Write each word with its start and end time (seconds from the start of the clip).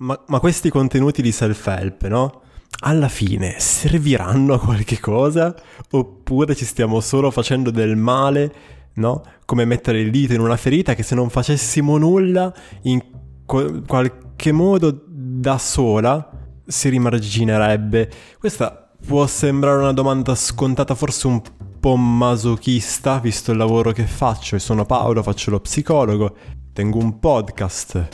Ma, 0.00 0.20
ma 0.28 0.38
questi 0.38 0.70
contenuti 0.70 1.22
di 1.22 1.32
self-help, 1.32 2.06
no? 2.06 2.42
Alla 2.80 3.08
fine 3.08 3.56
serviranno 3.58 4.54
a 4.54 4.60
qualche 4.60 5.00
cosa? 5.00 5.52
Oppure 5.90 6.54
ci 6.54 6.64
stiamo 6.64 7.00
solo 7.00 7.32
facendo 7.32 7.70
del 7.70 7.96
male, 7.96 8.54
no? 8.94 9.22
Come 9.44 9.64
mettere 9.64 10.00
il 10.00 10.12
dito 10.12 10.34
in 10.34 10.40
una 10.40 10.56
ferita 10.56 10.94
che 10.94 11.02
se 11.02 11.16
non 11.16 11.30
facessimo 11.30 11.98
nulla, 11.98 12.54
in 12.82 13.02
qualche 13.44 14.52
modo 14.52 15.04
da 15.04 15.58
sola 15.58 16.30
si 16.64 16.88
rimarginerebbe. 16.90 18.10
Questa 18.38 18.92
può 19.04 19.26
sembrare 19.26 19.78
una 19.78 19.92
domanda 19.92 20.36
scontata, 20.36 20.94
forse 20.94 21.26
un 21.26 21.42
po' 21.80 21.96
masochista, 21.96 23.18
visto 23.18 23.50
il 23.50 23.56
lavoro 23.56 23.90
che 23.90 24.04
faccio. 24.04 24.54
E 24.54 24.60
sono 24.60 24.84
Paolo, 24.84 25.24
faccio 25.24 25.50
lo 25.50 25.58
psicologo, 25.58 26.36
tengo 26.72 26.98
un 26.98 27.18
podcast 27.18 28.08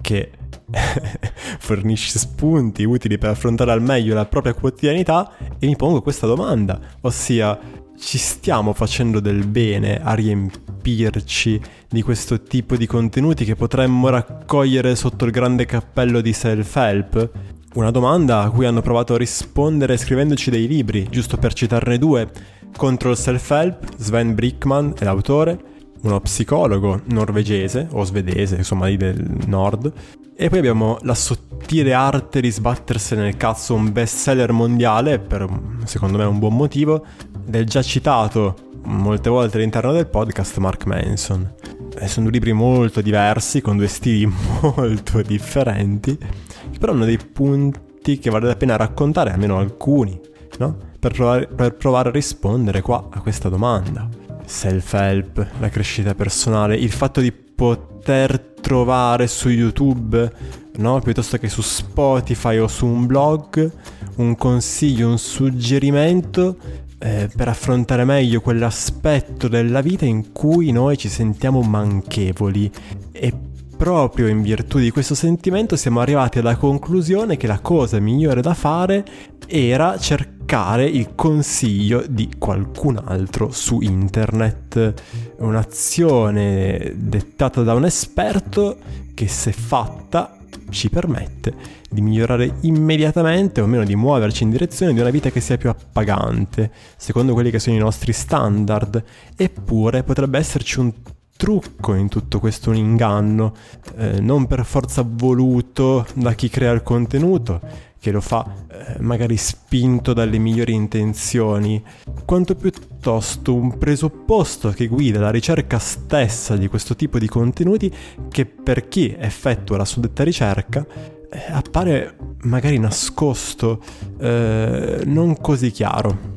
che 0.00 0.37
fornisce 1.58 2.18
spunti 2.18 2.84
utili 2.84 3.18
per 3.18 3.30
affrontare 3.30 3.72
al 3.72 3.82
meglio 3.82 4.14
la 4.14 4.26
propria 4.26 4.54
quotidianità 4.54 5.32
e 5.58 5.66
mi 5.66 5.76
pongo 5.76 6.02
questa 6.02 6.26
domanda, 6.26 6.78
ossia 7.00 7.58
ci 7.98 8.16
stiamo 8.16 8.72
facendo 8.72 9.18
del 9.18 9.44
bene 9.46 10.00
a 10.00 10.14
riempirci 10.14 11.60
di 11.88 12.02
questo 12.02 12.42
tipo 12.42 12.76
di 12.76 12.86
contenuti 12.86 13.44
che 13.44 13.56
potremmo 13.56 14.08
raccogliere 14.08 14.94
sotto 14.94 15.24
il 15.24 15.32
grande 15.32 15.66
cappello 15.66 16.20
di 16.20 16.32
self-help? 16.32 17.30
Una 17.74 17.90
domanda 17.90 18.42
a 18.42 18.50
cui 18.50 18.66
hanno 18.66 18.80
provato 18.80 19.14
a 19.14 19.18
rispondere 19.18 19.96
scrivendoci 19.96 20.50
dei 20.50 20.66
libri, 20.66 21.06
giusto 21.10 21.36
per 21.36 21.52
citarne 21.52 21.98
due. 21.98 22.30
Contro 22.74 23.10
il 23.10 23.16
self-help, 23.16 23.96
Sven 23.96 24.34
Brickman 24.34 24.94
è 24.96 25.04
l'autore, 25.04 25.58
uno 26.02 26.20
psicologo 26.20 27.02
norvegese 27.06 27.88
o 27.92 28.04
svedese, 28.04 28.56
insomma 28.56 28.86
lì 28.86 28.96
del 28.96 29.22
nord. 29.46 29.92
E 30.40 30.48
poi 30.48 30.60
abbiamo 30.60 30.98
La 31.00 31.16
sottile 31.16 31.92
arte 31.92 32.40
di 32.40 32.48
sbattersene 32.48 33.22
nel 33.22 33.36
cazzo, 33.36 33.74
un 33.74 33.90
bestseller 33.90 34.52
mondiale, 34.52 35.18
per 35.18 35.48
secondo 35.82 36.16
me 36.16 36.22
un 36.26 36.38
buon 36.38 36.54
motivo, 36.54 37.04
del 37.44 37.66
già 37.66 37.82
citato 37.82 38.54
molte 38.84 39.30
volte 39.30 39.56
all'interno 39.56 39.90
del 39.90 40.06
podcast 40.06 40.58
Mark 40.58 40.84
Manson. 40.84 41.54
E 41.98 42.06
sono 42.06 42.26
due 42.26 42.34
libri 42.34 42.52
molto 42.52 43.00
diversi, 43.00 43.60
con 43.60 43.78
due 43.78 43.88
stili 43.88 44.30
molto 44.76 45.22
differenti, 45.22 46.16
che 46.16 46.78
però 46.78 46.92
hanno 46.92 47.04
dei 47.04 47.18
punti 47.18 48.20
che 48.20 48.30
vale 48.30 48.46
la 48.46 48.54
pena 48.54 48.76
raccontare, 48.76 49.32
almeno 49.32 49.58
alcuni, 49.58 50.20
no? 50.58 50.76
Per 51.00 51.12
provare, 51.14 51.48
per 51.48 51.74
provare 51.74 52.10
a 52.10 52.12
rispondere 52.12 52.80
qua 52.80 53.08
a 53.10 53.20
questa 53.22 53.48
domanda 53.48 54.08
self-help, 54.48 55.46
la 55.60 55.68
crescita 55.68 56.14
personale, 56.14 56.74
il 56.76 56.90
fatto 56.90 57.20
di 57.20 57.30
poter 57.30 58.54
trovare 58.60 59.26
su 59.26 59.50
YouTube, 59.50 60.32
no? 60.76 61.00
piuttosto 61.00 61.36
che 61.36 61.48
su 61.48 61.60
Spotify 61.60 62.58
o 62.58 62.66
su 62.66 62.86
un 62.86 63.06
blog, 63.06 63.70
un 64.16 64.34
consiglio, 64.36 65.08
un 65.08 65.18
suggerimento 65.18 66.56
eh, 66.98 67.28
per 67.34 67.48
affrontare 67.48 68.04
meglio 68.04 68.40
quell'aspetto 68.40 69.48
della 69.48 69.82
vita 69.82 70.04
in 70.04 70.32
cui 70.32 70.72
noi 70.72 70.96
ci 70.96 71.08
sentiamo 71.08 71.60
manchevoli 71.60 72.70
e 73.12 73.32
proprio 73.76 74.26
in 74.26 74.42
virtù 74.42 74.78
di 74.78 74.90
questo 74.90 75.14
sentimento 75.14 75.76
siamo 75.76 76.00
arrivati 76.00 76.40
alla 76.40 76.56
conclusione 76.56 77.36
che 77.36 77.46
la 77.46 77.60
cosa 77.60 78.00
migliore 78.00 78.40
da 78.40 78.54
fare 78.54 79.04
era 79.46 79.96
cercare 79.98 80.37
il 80.86 81.14
consiglio 81.14 82.04
di 82.08 82.30
qualcun 82.38 82.98
altro 83.04 83.50
su 83.50 83.80
internet. 83.80 84.94
Un'azione 85.38 86.94
dettata 86.96 87.62
da 87.62 87.74
un 87.74 87.84
esperto 87.84 88.78
che 89.12 89.28
se 89.28 89.52
fatta 89.52 90.38
ci 90.70 90.88
permette 90.88 91.54
di 91.90 92.00
migliorare 92.00 92.56
immediatamente 92.62 93.60
o 93.60 93.64
almeno 93.64 93.84
di 93.84 93.94
muoverci 93.94 94.44
in 94.44 94.50
direzione 94.50 94.94
di 94.94 95.00
una 95.00 95.10
vita 95.10 95.30
che 95.30 95.40
sia 95.40 95.58
più 95.58 95.68
appagante, 95.68 96.70
secondo 96.96 97.34
quelli 97.34 97.50
che 97.50 97.58
sono 97.58 97.76
i 97.76 97.80
nostri 97.80 98.12
standard, 98.14 99.02
eppure 99.36 100.02
potrebbe 100.02 100.38
esserci 100.38 100.80
un 100.80 100.92
trucco 101.36 101.94
in 101.94 102.08
tutto 102.08 102.40
questo, 102.40 102.70
un 102.70 102.76
inganno, 102.76 103.54
eh, 103.96 104.20
non 104.20 104.46
per 104.46 104.64
forza 104.64 105.04
voluto 105.06 106.06
da 106.14 106.34
chi 106.34 106.48
crea 106.48 106.72
il 106.72 106.82
contenuto, 106.82 107.60
che 108.00 108.10
lo 108.10 108.20
fa 108.20 108.44
eh, 108.70 108.96
magari 109.00 109.36
spinto 109.36 110.12
dalle 110.12 110.38
migliori 110.38 110.72
intenzioni, 110.72 111.82
quanto 112.24 112.54
piuttosto 112.54 113.54
un 113.54 113.76
presupposto 113.76 114.70
che 114.70 114.86
guida 114.86 115.20
la 115.20 115.30
ricerca 115.30 115.78
stessa 115.78 116.56
di 116.56 116.68
questo 116.68 116.94
tipo 116.94 117.18
di 117.18 117.28
contenuti 117.28 117.92
che 118.28 118.46
per 118.46 118.88
chi 118.88 119.14
effettua 119.18 119.76
la 119.76 119.84
suddetta 119.84 120.22
ricerca 120.24 120.86
eh, 121.30 121.42
appare 121.50 122.16
magari 122.42 122.78
nascosto, 122.78 123.82
eh, 124.18 125.02
non 125.04 125.36
così 125.40 125.70
chiaro. 125.70 126.36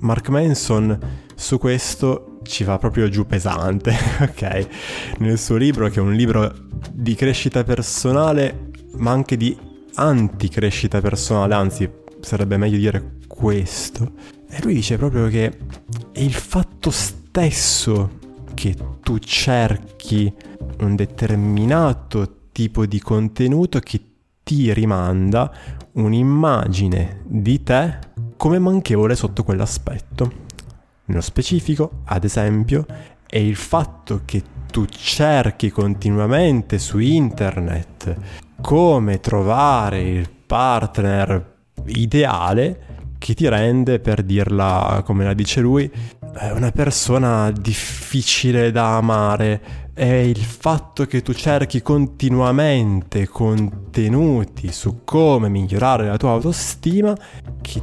Mark 0.00 0.28
Manson 0.28 0.98
su 1.34 1.58
questo 1.58 2.38
ci 2.42 2.64
va 2.64 2.78
proprio 2.78 3.08
giù 3.08 3.26
pesante, 3.26 3.94
ok? 4.20 4.68
Nel 5.18 5.38
suo 5.38 5.56
libro, 5.56 5.88
che 5.88 5.98
è 5.98 6.02
un 6.02 6.14
libro 6.14 6.52
di 6.90 7.14
crescita 7.14 7.64
personale, 7.64 8.70
ma 8.96 9.10
anche 9.10 9.36
di 9.36 9.56
anticrescita 9.96 11.00
personale, 11.00 11.54
anzi 11.54 11.90
sarebbe 12.20 12.56
meglio 12.56 12.78
dire 12.78 13.16
questo. 13.26 14.12
E 14.48 14.62
lui 14.62 14.74
dice 14.74 14.96
proprio 14.96 15.28
che 15.28 15.58
è 16.12 16.20
il 16.20 16.32
fatto 16.32 16.90
stesso 16.90 18.18
che 18.54 18.74
tu 19.02 19.18
cerchi 19.18 20.32
un 20.78 20.94
determinato 20.94 22.48
tipo 22.52 22.86
di 22.86 23.00
contenuto 23.00 23.80
che 23.80 24.00
ti 24.42 24.72
rimanda 24.72 25.52
un'immagine 25.92 27.22
di 27.24 27.62
te 27.62 27.98
come 28.36 28.58
manchevole 28.58 29.14
sotto 29.14 29.44
quell'aspetto. 29.44 30.44
Nello 31.06 31.20
specifico, 31.20 32.00
ad 32.04 32.24
esempio, 32.24 32.86
è 33.26 33.38
il 33.38 33.56
fatto 33.56 34.22
che 34.24 34.42
tu 34.70 34.84
cerchi 34.86 35.70
continuamente 35.70 36.78
su 36.78 36.98
internet 36.98 38.44
come 38.60 39.20
trovare 39.20 40.00
il 40.00 40.28
partner 40.46 41.54
ideale 41.86 42.94
che 43.18 43.34
ti 43.34 43.48
rende, 43.48 43.98
per 43.98 44.22
dirla 44.22 45.02
come 45.04 45.24
la 45.24 45.34
dice 45.34 45.60
lui, 45.60 45.90
eh, 46.38 46.52
una 46.52 46.70
persona 46.70 47.50
difficile 47.50 48.70
da 48.70 48.96
amare. 48.96 49.84
È 49.94 50.04
il 50.04 50.44
fatto 50.44 51.06
che 51.06 51.22
tu 51.22 51.32
cerchi 51.32 51.80
continuamente 51.80 53.26
contenuti 53.26 54.70
su 54.70 55.00
come 55.04 55.48
migliorare 55.48 56.06
la 56.06 56.18
tua 56.18 56.32
autostima 56.32 57.16
che 57.62 57.82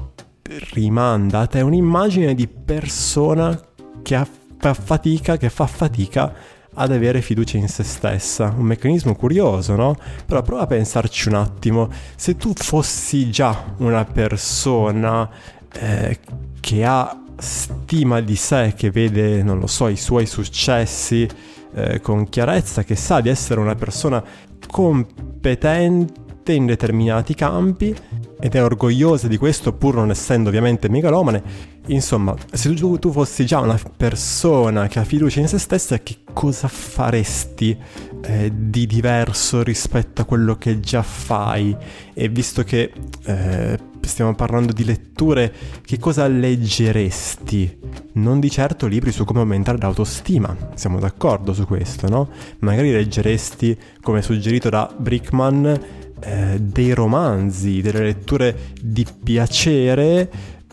rimanda 0.73 1.39
a 1.39 1.47
te 1.47 1.61
un'immagine 1.61 2.35
di 2.35 2.47
persona 2.47 3.59
che 4.03 4.27
fa 4.57 4.73
fatica, 4.73 5.37
che 5.37 5.49
fa 5.49 5.65
fatica 5.65 6.33
ad 6.75 6.91
avere 6.91 7.21
fiducia 7.21 7.57
in 7.57 7.67
se 7.67 7.83
stessa. 7.83 8.53
Un 8.55 8.65
meccanismo 8.65 9.15
curioso, 9.15 9.75
no? 9.75 9.95
Però 10.25 10.41
prova 10.41 10.63
a 10.63 10.67
pensarci 10.67 11.29
un 11.29 11.35
attimo. 11.35 11.89
Se 12.15 12.35
tu 12.35 12.53
fossi 12.55 13.29
già 13.29 13.73
una 13.77 14.05
persona 14.05 15.29
eh, 15.73 16.19
che 16.59 16.85
ha 16.85 17.17
stima 17.37 18.21
di 18.21 18.35
sé, 18.35 18.73
che 18.75 18.91
vede, 18.91 19.43
non 19.43 19.59
lo 19.59 19.67
so, 19.67 19.87
i 19.87 19.97
suoi 19.97 20.25
successi 20.25 21.27
eh, 21.73 21.99
con 22.01 22.29
chiarezza, 22.29 22.83
che 22.83 22.95
sa 22.95 23.21
di 23.21 23.29
essere 23.29 23.59
una 23.59 23.75
persona 23.75 24.23
competente 24.67 26.53
in 26.53 26.65
determinati 26.65 27.33
campi, 27.35 27.95
ed 28.43 28.55
è 28.55 28.61
orgogliosa 28.61 29.29
di 29.29 29.37
questo 29.37 29.71
pur 29.71 29.95
non 29.95 30.09
essendo 30.09 30.49
ovviamente 30.49 30.89
megalomane. 30.89 31.41
Insomma, 31.85 32.35
se 32.51 32.73
tu, 32.73 32.99
tu, 32.99 33.09
fossi 33.09 33.45
già 33.45 33.61
una 33.61 33.79
persona 33.95 34.87
che 34.87 34.99
ha 34.99 35.05
fiducia 35.05 35.39
in 35.39 35.47
se 35.47 35.57
stessa, 35.57 35.99
che 35.99 36.17
cosa 36.33 36.67
faresti 36.67 37.77
eh, 38.21 38.51
di 38.53 38.85
diverso 38.85 39.63
rispetto 39.63 40.23
a 40.23 40.25
quello 40.25 40.57
che 40.57 40.81
già 40.81 41.03
fai? 41.03 41.73
E 42.13 42.27
visto 42.27 42.63
che 42.63 42.91
eh, 43.23 43.79
stiamo 44.07 44.35
parlando 44.35 44.73
di 44.73 44.85
letture, 44.85 45.53
che 45.85 45.97
cosa 45.99 46.27
leggeresti? 46.27 47.79
Non 48.13 48.39
di 48.39 48.49
certo 48.49 48.87
libri 48.87 49.11
su 49.11 49.25
come 49.25 49.39
aumentare 49.39 49.77
l'autostima, 49.79 50.55
siamo 50.75 50.99
d'accordo 50.99 51.53
su 51.53 51.65
questo, 51.65 52.07
no? 52.07 52.29
Magari 52.59 52.91
leggeresti, 52.91 53.77
come 54.01 54.21
suggerito 54.21 54.69
da 54.69 54.93
Brickman, 54.95 55.79
eh, 56.19 56.59
dei 56.59 56.93
romanzi, 56.93 57.81
delle 57.81 58.03
letture 58.03 58.73
di 58.81 59.05
piacere 59.23 60.29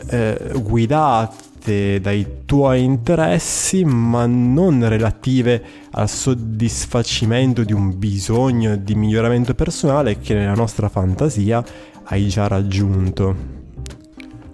eh, 0.08 0.52
guidate 0.54 2.00
dai 2.00 2.26
tuoi 2.46 2.82
interessi 2.82 3.84
ma 3.84 4.24
non 4.26 4.88
relative 4.88 5.62
al 5.90 6.08
soddisfacimento 6.08 7.64
di 7.64 7.72
un 7.72 7.98
bisogno 7.98 8.76
di 8.76 8.94
miglioramento 8.94 9.54
personale 9.54 10.18
che 10.18 10.34
nella 10.34 10.54
nostra 10.54 10.88
fantasia 10.88 11.62
hai 12.10 12.28
già 12.28 12.46
raggiunto. 12.46 13.58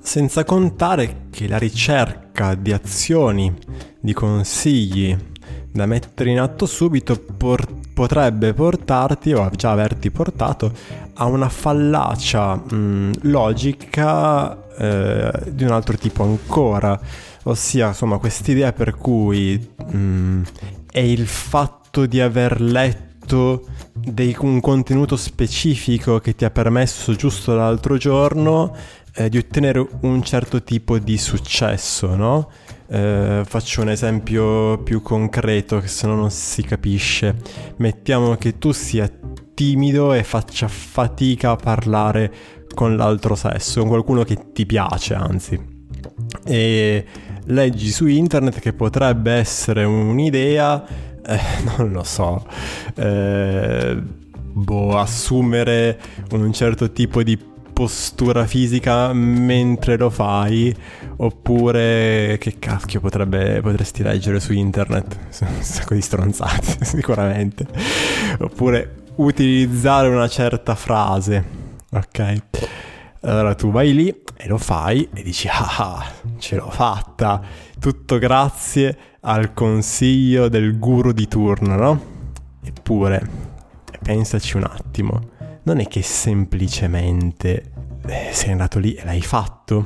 Senza 0.00 0.44
contare 0.44 1.26
che 1.30 1.48
la 1.48 1.58
ricerca 1.58 2.54
di 2.54 2.72
azioni, 2.72 3.52
di 4.00 4.12
consigli 4.12 5.16
da 5.72 5.84
mettere 5.84 6.30
in 6.30 6.40
atto 6.40 6.64
subito 6.64 7.18
porta 7.18 7.84
potrebbe 7.96 8.52
portarti, 8.52 9.32
o 9.32 9.48
già 9.56 9.70
averti 9.70 10.10
portato, 10.10 10.70
a 11.14 11.24
una 11.24 11.48
fallacia 11.48 12.54
mh, 12.54 13.20
logica 13.22 14.68
eh, 14.76 15.32
di 15.50 15.64
un 15.64 15.70
altro 15.70 15.96
tipo 15.96 16.22
ancora, 16.22 17.00
ossia 17.44 17.88
insomma 17.88 18.18
quest'idea 18.18 18.74
per 18.74 18.96
cui 18.96 19.58
mh, 19.82 20.42
è 20.92 20.98
il 20.98 21.26
fatto 21.26 22.04
di 22.04 22.20
aver 22.20 22.60
letto 22.60 23.64
dei, 23.96 24.36
un 24.40 24.60
contenuto 24.60 25.16
specifico 25.16 26.18
che 26.18 26.34
ti 26.34 26.44
ha 26.44 26.50
permesso 26.50 27.14
giusto 27.14 27.54
l'altro 27.54 27.96
giorno 27.96 28.74
eh, 29.14 29.28
di 29.28 29.38
ottenere 29.38 29.86
un 30.00 30.22
certo 30.22 30.62
tipo 30.62 30.98
di 30.98 31.16
successo, 31.16 32.14
no? 32.14 32.50
Eh, 32.88 33.42
faccio 33.44 33.80
un 33.80 33.88
esempio 33.88 34.78
più 34.78 35.02
concreto 35.02 35.80
che 35.80 35.88
se 35.88 36.06
no 36.06 36.14
non 36.14 36.30
si 36.30 36.62
capisce. 36.62 37.36
Mettiamo 37.76 38.36
che 38.36 38.58
tu 38.58 38.72
sia 38.72 39.10
timido 39.54 40.12
e 40.12 40.22
faccia 40.22 40.68
fatica 40.68 41.52
a 41.52 41.56
parlare 41.56 42.32
con 42.74 42.94
l'altro 42.96 43.34
sesso, 43.34 43.80
con 43.80 43.88
qualcuno 43.88 44.22
che 44.22 44.52
ti 44.52 44.66
piace, 44.66 45.14
anzi. 45.14 45.58
E 46.44 47.04
leggi 47.46 47.90
su 47.90 48.06
internet 48.06 48.60
che 48.60 48.72
potrebbe 48.72 49.32
essere 49.32 49.84
un'idea, 49.84 50.84
eh, 51.26 51.40
non 51.76 51.92
lo 51.92 52.02
so, 52.04 52.46
eh, 52.94 53.96
boh, 54.52 54.98
assumere 54.98 55.98
un 56.30 56.52
certo 56.52 56.92
tipo 56.92 57.22
di 57.22 57.54
postura 57.76 58.46
fisica 58.46 59.12
mentre 59.12 59.98
lo 59.98 60.08
fai, 60.08 60.74
oppure 61.16 62.38
che 62.40 62.58
cacchio 62.58 63.00
potrebbe, 63.00 63.60
potresti 63.60 64.02
leggere 64.02 64.40
su 64.40 64.54
internet, 64.54 65.18
un 65.44 65.62
sacco 65.62 65.92
di 65.92 66.00
stronzate 66.00 66.78
sicuramente, 66.84 67.66
oppure 68.38 69.04
utilizzare 69.16 70.08
una 70.08 70.28
certa 70.28 70.74
frase, 70.74 71.44
ok? 71.90 72.42
Allora 73.20 73.54
tu 73.54 73.70
vai 73.70 73.94
lì 73.94 74.22
e 74.36 74.46
lo 74.48 74.58
fai 74.58 75.08
e 75.12 75.22
dici 75.22 75.48
ah 75.50 76.04
ce 76.38 76.56
l'ho 76.56 76.70
fatta, 76.70 77.42
tutto 77.78 78.18
grazie 78.18 78.96
al 79.20 79.52
consiglio 79.54 80.48
del 80.48 80.78
guru 80.78 81.12
di 81.12 81.26
turno, 81.26 81.74
no? 81.74 82.14
Eppure, 82.62 83.28
pensaci 84.02 84.56
un 84.56 84.64
attimo, 84.64 85.30
non 85.64 85.80
è 85.80 85.86
che 85.88 86.02
semplicemente 86.02 87.72
eh, 88.06 88.28
sei 88.32 88.52
andato 88.52 88.78
lì 88.78 88.94
e 88.94 89.04
l'hai 89.04 89.22
fatto. 89.22 89.84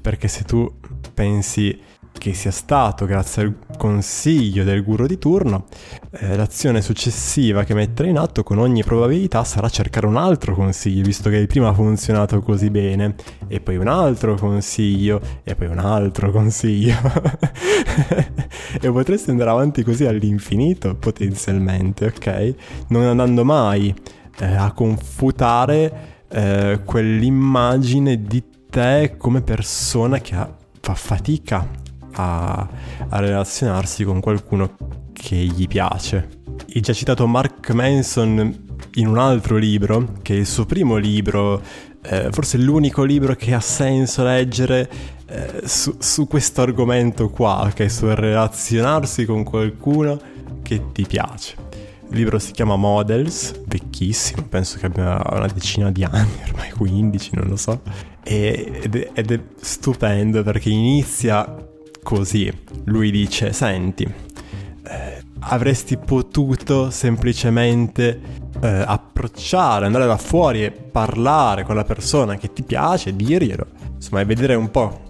Perché 0.00 0.28
se 0.28 0.44
tu 0.44 0.72
pensi 1.14 1.78
che 2.26 2.34
sia 2.34 2.50
stato 2.50 3.06
grazie 3.06 3.42
al 3.42 3.54
consiglio 3.78 4.64
del 4.64 4.82
guru 4.82 5.06
di 5.06 5.16
turno, 5.16 5.66
eh, 6.10 6.34
l'azione 6.34 6.82
successiva 6.82 7.62
che 7.62 7.72
mettere 7.72 8.08
in 8.08 8.18
atto 8.18 8.42
con 8.42 8.58
ogni 8.58 8.82
probabilità 8.82 9.44
sarà 9.44 9.68
cercare 9.68 10.06
un 10.06 10.16
altro 10.16 10.56
consiglio, 10.56 11.04
visto 11.04 11.30
che 11.30 11.36
il 11.36 11.46
primo 11.46 11.68
ha 11.68 11.72
funzionato 11.72 12.40
così 12.40 12.68
bene, 12.68 13.14
e 13.46 13.60
poi 13.60 13.76
un 13.76 13.86
altro 13.86 14.34
consiglio, 14.34 15.20
e 15.44 15.54
poi 15.54 15.68
un 15.68 15.78
altro 15.78 16.32
consiglio. 16.32 16.96
e 18.80 18.90
potresti 18.90 19.30
andare 19.30 19.50
avanti 19.50 19.84
così 19.84 20.04
all'infinito, 20.04 20.96
potenzialmente, 20.96 22.06
ok? 22.06 22.54
Non 22.88 23.04
andando 23.04 23.44
mai 23.44 23.94
eh, 24.40 24.46
a 24.46 24.72
confutare 24.72 26.24
eh, 26.28 26.80
quell'immagine 26.84 28.20
di 28.20 28.42
te 28.68 29.14
come 29.16 29.42
persona 29.42 30.18
che 30.18 30.34
ha, 30.34 30.52
fa 30.80 30.94
fatica 30.94 31.84
a, 32.16 32.68
a 33.08 33.18
relazionarsi 33.18 34.04
con 34.04 34.20
qualcuno 34.20 34.76
che 35.12 35.36
gli 35.36 35.66
piace. 35.66 36.28
Il 36.68 36.82
già 36.82 36.92
citato 36.92 37.26
Mark 37.26 37.70
Manson 37.70 38.64
in 38.94 39.06
un 39.06 39.18
altro 39.18 39.56
libro, 39.56 40.14
che 40.22 40.34
è 40.34 40.38
il 40.38 40.46
suo 40.46 40.66
primo 40.66 40.96
libro, 40.96 41.62
eh, 42.02 42.28
forse 42.30 42.58
l'unico 42.58 43.02
libro 43.02 43.34
che 43.34 43.54
ha 43.54 43.60
senso 43.60 44.22
leggere 44.22 44.88
eh, 45.26 45.62
su, 45.64 45.96
su 45.98 46.26
questo 46.26 46.62
argomento 46.62 47.28
qua, 47.28 47.70
che 47.74 47.86
è 47.86 47.88
sul 47.88 48.10
relazionarsi 48.10 49.24
con 49.24 49.44
qualcuno 49.44 50.18
che 50.62 50.92
ti 50.92 51.06
piace. 51.06 51.64
Il 52.08 52.18
libro 52.18 52.38
si 52.38 52.52
chiama 52.52 52.76
Models, 52.76 53.62
vecchissimo, 53.66 54.42
penso 54.48 54.78
che 54.78 54.86
abbia 54.86 55.20
una 55.30 55.48
decina 55.48 55.90
di 55.90 56.04
anni, 56.04 56.38
ormai 56.46 56.70
15, 56.70 57.30
non 57.34 57.48
lo 57.48 57.56
so. 57.56 57.80
ed, 58.22 58.94
è, 58.94 59.10
ed 59.12 59.30
è 59.32 59.40
stupendo 59.60 60.42
perché 60.44 60.70
inizia 60.70 61.65
così. 62.06 62.52
Lui 62.84 63.10
dice, 63.10 63.52
senti, 63.52 64.04
eh, 64.04 65.22
avresti 65.40 65.96
potuto 65.96 66.90
semplicemente 66.90 68.20
eh, 68.60 68.84
approcciare, 68.86 69.86
andare 69.86 70.06
da 70.06 70.16
fuori 70.16 70.62
e 70.62 70.70
parlare 70.70 71.64
con 71.64 71.74
la 71.74 71.82
persona 71.82 72.36
che 72.36 72.52
ti 72.52 72.62
piace, 72.62 73.16
dirglielo, 73.16 73.66
insomma, 73.96 74.20
e 74.20 74.24
vedere 74.24 74.54
un 74.54 74.70
po' 74.70 75.06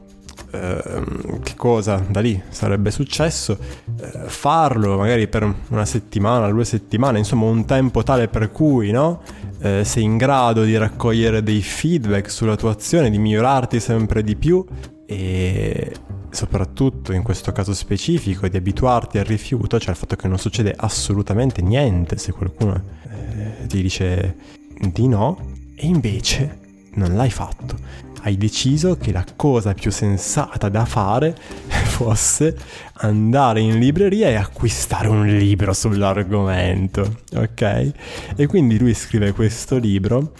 Ehm, 0.52 1.40
che 1.42 1.54
cosa 1.56 2.02
da 2.08 2.20
lì 2.20 2.40
sarebbe 2.48 2.90
successo, 2.90 3.58
eh, 4.00 4.28
farlo 4.28 4.96
magari 4.96 5.28
per 5.28 5.54
una 5.68 5.84
settimana, 5.84 6.48
due 6.48 6.64
settimane, 6.64 7.18
insomma 7.18 7.46
un 7.46 7.64
tempo 7.64 8.02
tale 8.02 8.28
per 8.28 8.50
cui 8.52 8.90
no? 8.90 9.22
eh, 9.60 9.82
sei 9.84 10.04
in 10.04 10.16
grado 10.16 10.62
di 10.62 10.76
raccogliere 10.76 11.42
dei 11.42 11.60
feedback 11.62 12.30
sulla 12.30 12.56
tua 12.56 12.70
azione, 12.70 13.10
di 13.10 13.18
migliorarti 13.18 13.80
sempre 13.80 14.22
di 14.22 14.36
più 14.36 14.64
e 15.04 15.92
soprattutto 16.36 17.12
in 17.12 17.22
questo 17.22 17.50
caso 17.50 17.72
specifico 17.72 18.46
di 18.46 18.56
abituarti 18.56 19.18
al 19.18 19.24
rifiuto, 19.24 19.80
cioè 19.80 19.90
al 19.90 19.96
fatto 19.96 20.16
che 20.16 20.28
non 20.28 20.38
succede 20.38 20.74
assolutamente 20.76 21.62
niente 21.62 22.18
se 22.18 22.32
qualcuno 22.32 22.74
eh, 23.10 23.66
ti 23.66 23.82
dice 23.82 24.36
di 24.78 25.08
no 25.08 25.54
e 25.74 25.86
invece 25.86 26.60
non 26.94 27.16
l'hai 27.16 27.30
fatto 27.30 28.04
hai 28.26 28.36
deciso 28.36 28.96
che 28.96 29.12
la 29.12 29.24
cosa 29.36 29.72
più 29.72 29.92
sensata 29.92 30.68
da 30.68 30.84
fare 30.84 31.34
fosse 31.68 32.56
andare 32.94 33.60
in 33.60 33.78
libreria 33.78 34.28
e 34.28 34.34
acquistare 34.34 35.06
un 35.06 35.26
libro 35.26 35.72
sull'argomento, 35.72 37.20
ok? 37.34 37.92
E 38.34 38.46
quindi 38.46 38.78
lui 38.78 38.94
scrive 38.94 39.32
questo 39.32 39.76
libro 39.76 40.32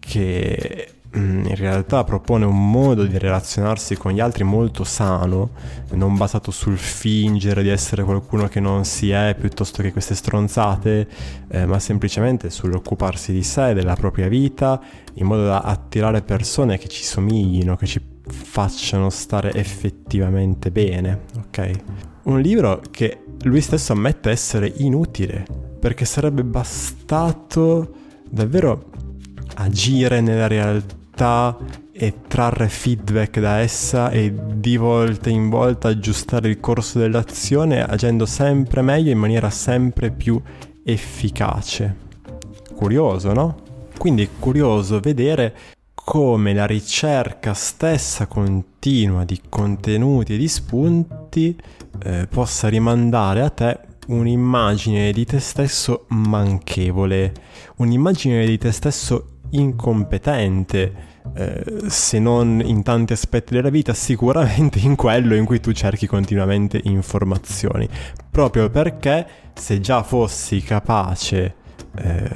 che 0.00 0.94
in 1.14 1.54
realtà 1.54 2.04
propone 2.04 2.44
un 2.44 2.70
modo 2.70 3.04
di 3.04 3.16
relazionarsi 3.16 3.96
con 3.96 4.12
gli 4.12 4.20
altri 4.20 4.44
molto 4.44 4.84
sano, 4.84 5.50
non 5.92 6.16
basato 6.16 6.50
sul 6.50 6.76
fingere 6.76 7.62
di 7.62 7.70
essere 7.70 8.04
qualcuno 8.04 8.46
che 8.48 8.60
non 8.60 8.84
si 8.84 9.10
è 9.10 9.34
piuttosto 9.38 9.82
che 9.82 9.92
queste 9.92 10.14
stronzate, 10.14 11.08
eh, 11.48 11.66
ma 11.66 11.78
semplicemente 11.78 12.50
sull'occuparsi 12.50 13.32
di 13.32 13.42
sé, 13.42 13.72
della 13.72 13.94
propria 13.94 14.28
vita, 14.28 14.80
in 15.14 15.26
modo 15.26 15.44
da 15.44 15.60
attirare 15.60 16.20
persone 16.20 16.76
che 16.76 16.88
ci 16.88 17.02
somiglino, 17.02 17.76
che 17.76 17.86
ci 17.86 18.00
facciano 18.26 19.08
stare 19.08 19.52
effettivamente 19.54 20.70
bene, 20.70 21.22
ok? 21.38 21.70
Un 22.24 22.40
libro 22.40 22.82
che 22.90 23.24
lui 23.42 23.62
stesso 23.62 23.92
ammette 23.92 24.30
essere 24.30 24.70
inutile, 24.76 25.46
perché 25.80 26.04
sarebbe 26.04 26.44
bastato 26.44 27.94
davvero 28.28 28.87
agire 29.58 30.20
nella 30.20 30.46
realtà 30.46 31.56
e 31.92 32.14
trarre 32.28 32.68
feedback 32.68 33.40
da 33.40 33.58
essa 33.58 34.10
e 34.10 34.32
di 34.54 34.76
volta 34.76 35.30
in 35.30 35.48
volta 35.48 35.88
aggiustare 35.88 36.48
il 36.48 36.60
corso 36.60 37.00
dell'azione 37.00 37.84
agendo 37.84 38.24
sempre 38.24 38.82
meglio 38.82 39.10
in 39.10 39.18
maniera 39.18 39.50
sempre 39.50 40.10
più 40.10 40.40
efficace. 40.84 42.06
Curioso, 42.74 43.32
no? 43.32 43.62
Quindi 43.98 44.24
è 44.24 44.28
curioso 44.38 45.00
vedere 45.00 45.54
come 45.92 46.54
la 46.54 46.64
ricerca 46.64 47.52
stessa 47.52 48.26
continua 48.26 49.24
di 49.24 49.40
contenuti 49.48 50.34
e 50.34 50.38
di 50.38 50.48
spunti 50.48 51.54
eh, 52.04 52.28
possa 52.30 52.68
rimandare 52.68 53.42
a 53.42 53.50
te 53.50 53.80
un'immagine 54.06 55.12
di 55.12 55.26
te 55.26 55.40
stesso 55.40 56.06
manchevole, 56.08 57.32
un'immagine 57.76 58.46
di 58.46 58.56
te 58.56 58.72
stesso 58.72 59.37
incompetente, 59.50 60.92
eh, 61.34 61.64
se 61.86 62.18
non 62.18 62.60
in 62.64 62.82
tanti 62.82 63.12
aspetti 63.12 63.54
della 63.54 63.70
vita, 63.70 63.94
sicuramente 63.94 64.78
in 64.78 64.96
quello 64.96 65.34
in 65.34 65.44
cui 65.44 65.60
tu 65.60 65.72
cerchi 65.72 66.06
continuamente 66.06 66.80
informazioni. 66.84 67.88
Proprio 68.30 68.70
perché 68.70 69.26
se 69.54 69.80
già 69.80 70.02
fossi 70.02 70.60
capace 70.62 71.54
eh, 71.96 72.30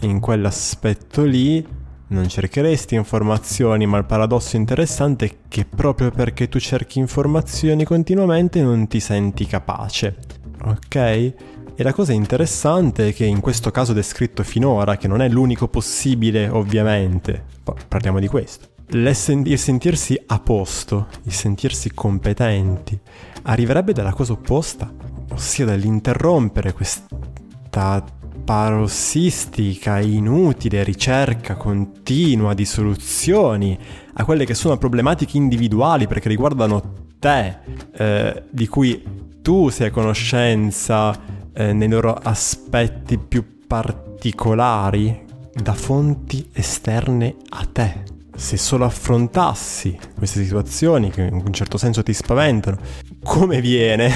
in 0.00 0.20
quell'aspetto 0.20 1.24
lì, 1.24 1.66
non 2.08 2.28
cercheresti 2.28 2.94
informazioni, 2.94 3.86
ma 3.86 3.98
il 3.98 4.04
paradosso 4.04 4.56
interessante 4.56 5.26
è 5.26 5.36
che 5.48 5.64
proprio 5.64 6.10
perché 6.10 6.48
tu 6.48 6.58
cerchi 6.58 6.98
informazioni 6.98 7.84
continuamente 7.84 8.62
non 8.62 8.88
ti 8.88 9.00
senti 9.00 9.46
capace. 9.46 10.16
Ok? 10.64 11.34
E 11.80 11.82
la 11.82 11.94
cosa 11.94 12.12
interessante 12.12 13.08
è 13.08 13.14
che 13.14 13.24
in 13.24 13.40
questo 13.40 13.70
caso 13.70 13.94
descritto 13.94 14.42
finora, 14.42 14.98
che 14.98 15.08
non 15.08 15.22
è 15.22 15.30
l'unico 15.30 15.66
possibile 15.66 16.46
ovviamente, 16.46 17.42
parliamo 17.88 18.20
di 18.20 18.28
questo, 18.28 18.68
il 18.90 19.14
sentirsi 19.14 20.22
a 20.26 20.40
posto, 20.40 21.06
il 21.22 21.32
sentirsi 21.32 21.90
competenti, 21.94 23.00
arriverebbe 23.44 23.94
dalla 23.94 24.12
cosa 24.12 24.34
opposta, 24.34 24.92
ossia 25.32 25.64
dall'interrompere 25.64 26.74
questa 26.74 28.04
parossistica, 28.44 30.00
inutile 30.00 30.82
ricerca 30.84 31.54
continua 31.54 32.52
di 32.52 32.66
soluzioni 32.66 33.78
a 34.12 34.24
quelle 34.26 34.44
che 34.44 34.52
sono 34.52 34.76
problematiche 34.76 35.38
individuali 35.38 36.06
perché 36.06 36.28
riguardano 36.28 37.06
te, 37.18 37.56
eh, 37.96 38.42
di 38.50 38.68
cui 38.68 39.02
tu 39.40 39.70
sei 39.70 39.86
a 39.86 39.90
conoscenza 39.90 41.38
eh, 41.52 41.72
nei 41.72 41.88
loro 41.88 42.14
aspetti 42.14 43.18
più 43.18 43.66
particolari 43.66 45.24
da 45.52 45.74
fonti 45.74 46.48
esterne 46.52 47.36
a 47.50 47.66
te. 47.70 48.02
Se 48.34 48.56
solo 48.56 48.84
affrontassi 48.84 49.98
queste 50.16 50.42
situazioni 50.42 51.10
che 51.10 51.22
in 51.22 51.42
un 51.44 51.52
certo 51.52 51.76
senso 51.76 52.02
ti 52.02 52.14
spaventano, 52.14 52.78
come 53.22 53.60
viene 53.60 54.10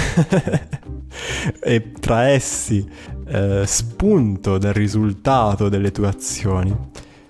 e 1.61 1.93
traessi 2.00 2.88
eh, 3.26 3.64
spunto 3.67 4.59
dal 4.59 4.73
risultato 4.73 5.69
delle 5.69 5.93
tue 5.93 6.09
azioni, 6.09 6.75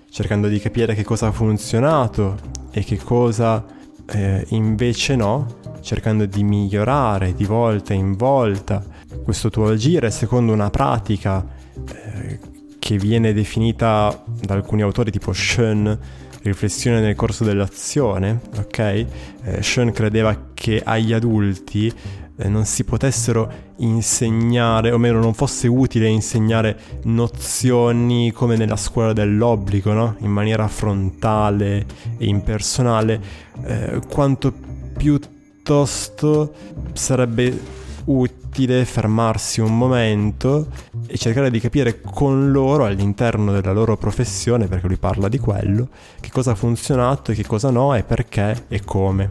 cercando 0.09 0.47
di 0.47 0.61
capire 0.61 0.95
che 0.95 1.03
cosa 1.03 1.29
ha 1.29 1.33
funzionato 1.33 2.39
e 2.71 2.85
che 2.85 2.97
cosa 2.99 3.65
eh, 4.07 4.45
invece 4.51 5.17
no, 5.17 5.59
cercando 5.81 6.27
di 6.27 6.43
migliorare 6.45 7.35
di 7.35 7.45
volta 7.45 7.93
in 7.93 8.15
volta 8.15 8.83
questo 9.25 9.51
tuo 9.51 9.69
agire 9.69 10.11
secondo 10.11 10.53
una 10.53 10.71
pratica 10.71 11.45
eh, 11.89 12.39
che 12.79 12.99
viene 12.99 13.33
definita 13.33 14.23
da 14.43 14.55
alcuni 14.55 14.83
autori 14.83 15.11
tipo 15.11 15.33
Schoen 15.33 15.99
riflessione 16.43 17.01
nel 17.01 17.15
corso 17.15 17.43
dell'azione, 17.43 18.43
ok? 18.59 18.79
Eh, 18.79 19.63
Schoen 19.63 19.93
credeva 19.93 20.51
che 20.53 20.83
agli 20.85 21.15
adulti 21.15 21.91
eh, 22.37 22.49
non 22.49 22.65
si 22.67 22.85
potessero 22.85 23.51
insegnare, 23.77 24.91
o 24.91 24.99
meno 24.99 25.21
non 25.21 25.35
fosse 25.35 25.69
utile 25.69 26.09
insegnare 26.09 26.79
nozioni 27.05 28.33
come 28.33 28.57
nella 28.57 28.77
scuola 28.77 29.13
dell'obbligo, 29.13 29.93
no? 29.93 30.17
In 30.19 30.31
maniera 30.31 30.69
frontale 30.69 31.87
e 32.19 32.27
impersonale, 32.27 33.21
eh, 33.65 34.01
quanto 34.11 34.53
piuttosto 34.97 36.53
sarebbe 36.93 37.83
utile 38.07 38.85
fermarsi 38.85 39.61
un 39.61 39.77
momento 39.77 40.69
e 41.07 41.17
cercare 41.17 41.51
di 41.51 41.61
capire 41.61 42.01
con 42.01 42.51
loro 42.51 42.85
all'interno 42.85 43.53
della 43.53 43.73
loro 43.73 43.97
professione, 43.97 44.67
perché 44.67 44.87
lui 44.87 44.97
parla 44.97 45.29
di 45.29 45.39
quello, 45.39 45.89
che 46.21 46.31
cosa 46.31 46.53
ha 46.53 46.55
funzionato 46.55 47.33
e 47.33 47.35
che 47.35 47.47
cosa 47.47 47.71
no 47.71 47.95
e 47.95 48.03
perché 48.03 48.67
e 48.69 48.83
come. 48.85 49.31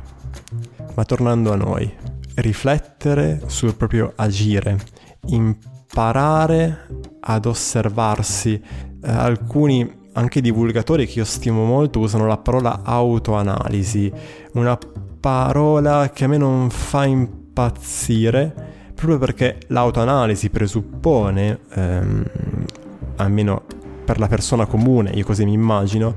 Ma 0.95 1.03
tornando 1.05 1.51
a 1.51 1.55
noi, 1.55 1.91
riflettere 2.35 3.41
sul 3.47 3.75
proprio 3.75 4.13
agire, 4.15 4.77
imparare 5.27 6.87
ad 7.19 7.45
osservarsi. 7.45 8.61
Eh, 9.05 9.09
alcuni 9.09 10.01
anche 10.13 10.41
divulgatori 10.41 11.07
che 11.07 11.19
io 11.19 11.25
stimo 11.25 11.65
molto 11.65 11.99
usano 11.99 12.27
la 12.27 12.37
parola 12.37 12.81
autoanalisi, 12.83 14.11
una 14.53 14.77
parola 15.19 16.11
che 16.13 16.25
a 16.25 16.27
me 16.27 16.37
non 16.37 16.69
fa 16.69 17.05
impazzire 17.53 18.81
proprio 18.95 19.19
perché 19.19 19.59
l'autoanalisi 19.67 20.49
presuppone, 20.49 21.59
ehm, 21.73 22.25
almeno 23.17 23.63
per 24.03 24.17
la 24.17 24.27
persona 24.27 24.65
comune, 24.65 25.11
io 25.11 25.23
così 25.23 25.45
mi 25.45 25.53
immagino, 25.53 26.15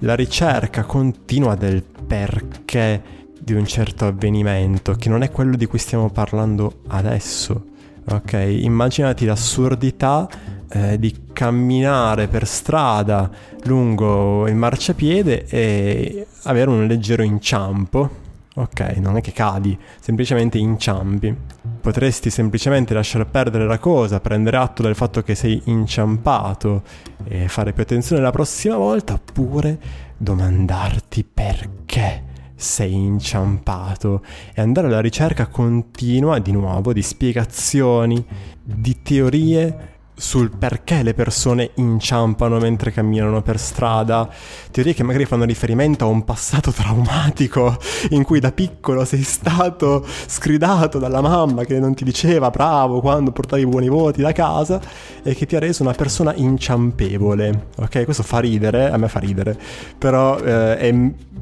la 0.00 0.14
ricerca 0.14 0.82
continua 0.84 1.54
del 1.54 1.82
perché 1.82 3.02
di 3.38 3.52
un 3.52 3.66
certo 3.66 4.06
avvenimento, 4.06 4.94
che 4.94 5.08
non 5.08 5.22
è 5.22 5.30
quello 5.30 5.56
di 5.56 5.66
cui 5.66 5.78
stiamo 5.78 6.10
parlando 6.10 6.80
adesso. 6.88 7.66
Ok, 8.08 8.32
immaginati 8.32 9.24
l'assurdità 9.24 10.28
eh, 10.68 10.98
di 10.98 11.14
camminare 11.32 12.26
per 12.26 12.46
strada 12.46 13.30
lungo 13.64 14.48
il 14.48 14.56
marciapiede 14.56 15.46
e 15.46 16.26
avere 16.44 16.70
un 16.70 16.86
leggero 16.86 17.22
inciampo 17.22 18.21
Ok, 18.54 18.80
non 18.98 19.16
è 19.16 19.22
che 19.22 19.32
cadi, 19.32 19.78
semplicemente 19.98 20.58
inciampi. 20.58 21.34
Potresti 21.80 22.28
semplicemente 22.28 22.92
lasciare 22.92 23.24
perdere 23.24 23.64
la 23.64 23.78
cosa, 23.78 24.20
prendere 24.20 24.58
atto 24.58 24.82
del 24.82 24.94
fatto 24.94 25.22
che 25.22 25.34
sei 25.34 25.62
inciampato 25.64 26.82
e 27.24 27.48
fare 27.48 27.72
più 27.72 27.82
attenzione 27.82 28.20
la 28.20 28.30
prossima 28.30 28.76
volta, 28.76 29.14
oppure 29.14 29.78
domandarti 30.18 31.24
perché 31.24 32.24
sei 32.54 32.92
inciampato 32.92 34.22
e 34.54 34.60
andare 34.60 34.86
alla 34.86 35.00
ricerca 35.00 35.46
continua 35.46 36.38
di 36.38 36.52
nuovo 36.52 36.92
di 36.92 37.02
spiegazioni, 37.02 38.24
di 38.62 39.00
teorie 39.02 39.91
sul 40.14 40.50
perché 40.56 41.02
le 41.02 41.14
persone 41.14 41.70
inciampano 41.76 42.58
mentre 42.58 42.92
camminano 42.92 43.42
per 43.42 43.58
strada, 43.58 44.28
teorie 44.70 44.94
che 44.94 45.02
magari 45.02 45.24
fanno 45.24 45.44
riferimento 45.44 46.04
a 46.04 46.08
un 46.08 46.24
passato 46.24 46.70
traumatico 46.72 47.76
in 48.10 48.22
cui 48.22 48.38
da 48.38 48.52
piccolo 48.52 49.04
sei 49.04 49.22
stato 49.22 50.06
scridato 50.26 50.98
dalla 50.98 51.20
mamma 51.20 51.64
che 51.64 51.78
non 51.78 51.94
ti 51.94 52.04
diceva 52.04 52.50
bravo 52.50 53.00
quando 53.00 53.32
portavi 53.32 53.66
buoni 53.66 53.88
voti 53.88 54.20
da 54.20 54.32
casa 54.32 54.80
e 55.22 55.34
che 55.34 55.46
ti 55.46 55.56
ha 55.56 55.58
reso 55.58 55.82
una 55.82 55.92
persona 55.92 56.34
inciampevole. 56.34 57.68
Ok, 57.78 58.04
questo 58.04 58.22
fa 58.22 58.38
ridere, 58.38 58.90
a 58.90 58.96
me 58.96 59.08
fa 59.08 59.18
ridere, 59.18 59.58
però 59.96 60.38
eh, 60.38 60.76
è 60.76 60.94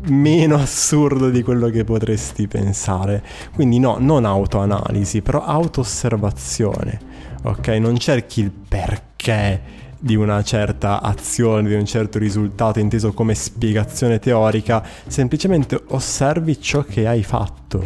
meno 0.08 0.54
assurdo 0.56 1.28
di 1.28 1.42
quello 1.42 1.68
che 1.68 1.84
potresti 1.84 2.46
pensare. 2.46 3.22
Quindi 3.54 3.78
no, 3.78 3.96
non 3.98 4.24
autoanalisi, 4.24 5.22
però 5.22 5.44
auto-osservazione 5.44 7.08
ok? 7.42 7.68
Non 7.68 7.98
cerchi 7.98 8.40
il 8.40 8.50
perché 8.50 9.78
di 10.02 10.16
una 10.16 10.42
certa 10.42 11.02
azione, 11.02 11.68
di 11.68 11.74
un 11.74 11.84
certo 11.84 12.18
risultato 12.18 12.78
inteso 12.78 13.12
come 13.12 13.34
spiegazione 13.34 14.18
teorica, 14.18 14.82
semplicemente 15.06 15.78
osservi 15.88 16.58
ciò 16.58 16.82
che 16.82 17.06
hai 17.06 17.22
fatto, 17.22 17.82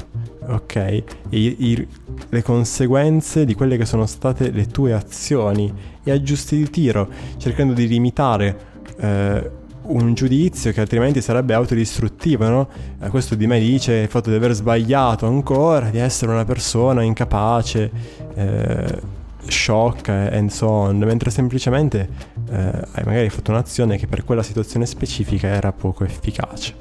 ok? 0.47 0.77
E 0.77 1.05
i, 1.31 1.87
le 2.29 2.43
conseguenze 2.43 3.45
di 3.45 3.55
quelle 3.55 3.77
che 3.77 3.85
sono 3.85 4.07
state 4.07 4.53
le 4.53 4.67
tue 4.67 4.93
azioni 4.93 5.73
e 6.05 6.11
aggiusti 6.13 6.57
di 6.57 6.71
tiro, 6.71 7.09
cercando 7.37 7.73
di 7.73 7.89
limitare 7.89 8.57
eh, 8.99 9.51
un 9.83 10.15
giudizio 10.15 10.71
che 10.71 10.81
altrimenti 10.81 11.21
sarebbe 11.21 11.53
autodistruttivo, 11.53 12.49
no? 12.49 12.69
Eh, 13.01 13.09
questo 13.09 13.35
di 13.35 13.49
me 13.49 13.59
dice 13.59 13.93
il 13.95 14.09
fatto 14.09 14.31
di 14.31 14.37
aver 14.37 14.53
sbagliato 14.53 15.27
ancora, 15.27 15.91
di 15.91 15.99
essere 15.99 16.31
una 16.31 16.45
persona 16.45 17.03
incapace. 17.03 17.91
Eh, 18.37 19.23
shock 19.49 20.09
and 20.09 20.51
so 20.51 20.69
on, 20.69 20.99
mentre 20.99 21.31
semplicemente 21.31 22.09
eh, 22.51 22.57
hai 22.93 23.05
magari 23.05 23.31
fatto 23.31 23.51
un'azione 23.51 23.97
che 23.97 24.07
per 24.07 24.25
quella 24.25 24.43
situazione 24.43 24.87
specifica 24.87 25.49
era 25.49 25.73
poco 25.73 26.05
efficace. 26.05 26.75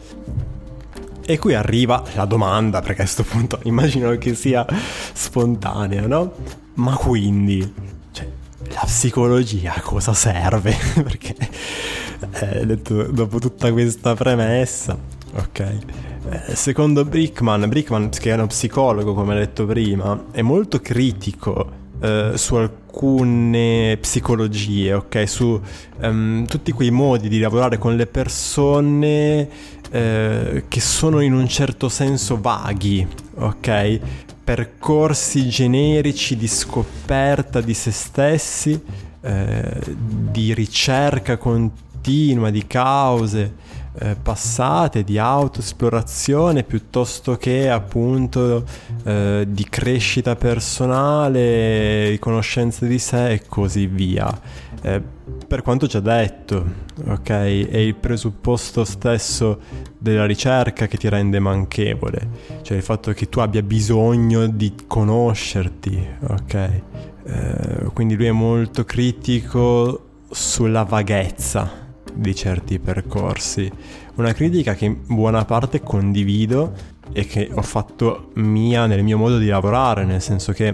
E 1.25 1.39
qui 1.39 1.53
arriva 1.53 2.03
la 2.15 2.25
domanda, 2.25 2.81
perché 2.81 3.01
a 3.01 3.05
questo 3.05 3.23
punto 3.23 3.59
immagino 3.63 4.15
che 4.17 4.35
sia 4.35 4.65
spontanea, 5.13 6.05
no? 6.05 6.33
Ma 6.75 6.95
quindi, 6.95 7.73
cioè, 8.11 8.27
la 8.69 8.83
psicologia 8.83 9.75
a 9.75 9.81
cosa 9.81 10.13
serve? 10.13 10.75
perché, 11.01 11.35
eh, 12.31 12.65
detto, 12.65 13.03
dopo 13.03 13.39
tutta 13.39 13.71
questa 13.71 14.15
premessa, 14.15 14.97
ok? 15.35 15.77
Eh, 16.29 16.55
secondo 16.55 17.05
Brickman, 17.05 17.67
Brickman 17.67 18.09
che 18.09 18.31
è 18.31 18.33
uno 18.33 18.47
psicologo 18.47 19.13
come 19.13 19.35
detto 19.35 19.65
prima, 19.65 20.25
è 20.31 20.41
molto 20.41 20.79
critico 20.79 21.81
eh, 21.99 22.31
su 22.35 22.55
alcune 22.55 23.97
psicologie, 23.99 24.93
ok? 24.93 25.27
Su 25.27 25.61
um, 26.01 26.45
tutti 26.47 26.71
quei 26.71 26.91
modi 26.91 27.29
di 27.29 27.39
lavorare 27.39 27.77
con 27.77 27.95
le 27.95 28.07
persone 28.07 29.49
eh, 29.89 30.65
che 30.67 30.79
sono 30.79 31.21
in 31.21 31.33
un 31.33 31.47
certo 31.47 31.89
senso 31.89 32.39
vaghi, 32.39 33.07
ok? 33.35 33.99
Percorsi 34.43 35.47
generici 35.47 36.35
di 36.35 36.47
scoperta 36.47 37.61
di 37.61 37.73
se 37.73 37.91
stessi, 37.91 38.79
eh, 39.21 39.79
di 39.95 40.53
ricerca 40.53 41.37
continua 41.37 41.91
di 42.03 42.65
cause 42.67 43.81
eh, 43.99 44.15
passate 44.15 45.03
di 45.03 45.17
autoesplorazione 45.17 46.63
piuttosto 46.63 47.37
che 47.37 47.69
appunto 47.69 48.65
eh, 49.03 49.45
di 49.47 49.67
crescita 49.69 50.35
personale, 50.35 52.07
di 52.09 52.19
conoscenza 52.19 52.85
di 52.85 52.97
sé 52.97 53.33
e 53.33 53.41
così 53.47 53.85
via. 53.85 54.31
Eh, 54.81 55.01
per 55.47 55.61
quanto 55.61 55.85
già 55.85 55.99
detto, 55.99 56.65
ok, 57.07 57.29
è 57.29 57.77
il 57.77 57.95
presupposto 57.95 58.83
stesso 58.83 59.59
della 59.97 60.25
ricerca 60.25 60.87
che 60.87 60.97
ti 60.97 61.07
rende 61.07 61.39
manchevole, 61.39 62.27
cioè 62.63 62.77
il 62.77 62.83
fatto 62.83 63.11
che 63.13 63.29
tu 63.29 63.39
abbia 63.39 63.61
bisogno 63.61 64.47
di 64.47 64.73
conoscerti, 64.87 66.05
ok? 66.29 66.53
Eh, 67.25 67.89
quindi 67.93 68.15
lui 68.15 68.25
è 68.25 68.31
molto 68.31 68.83
critico 68.83 70.07
sulla 70.29 70.83
vaghezza 70.83 71.82
di 72.13 72.35
certi 72.35 72.79
percorsi. 72.79 73.71
Una 74.15 74.33
critica 74.33 74.75
che 74.75 74.85
in 74.85 74.97
buona 75.07 75.45
parte 75.45 75.81
condivido 75.81 76.73
e 77.11 77.25
che 77.25 77.49
ho 77.53 77.61
fatto 77.61 78.31
mia 78.35 78.85
nel 78.85 79.03
mio 79.03 79.17
modo 79.17 79.37
di 79.37 79.47
lavorare, 79.47 80.05
nel 80.05 80.21
senso 80.21 80.51
che 80.53 80.71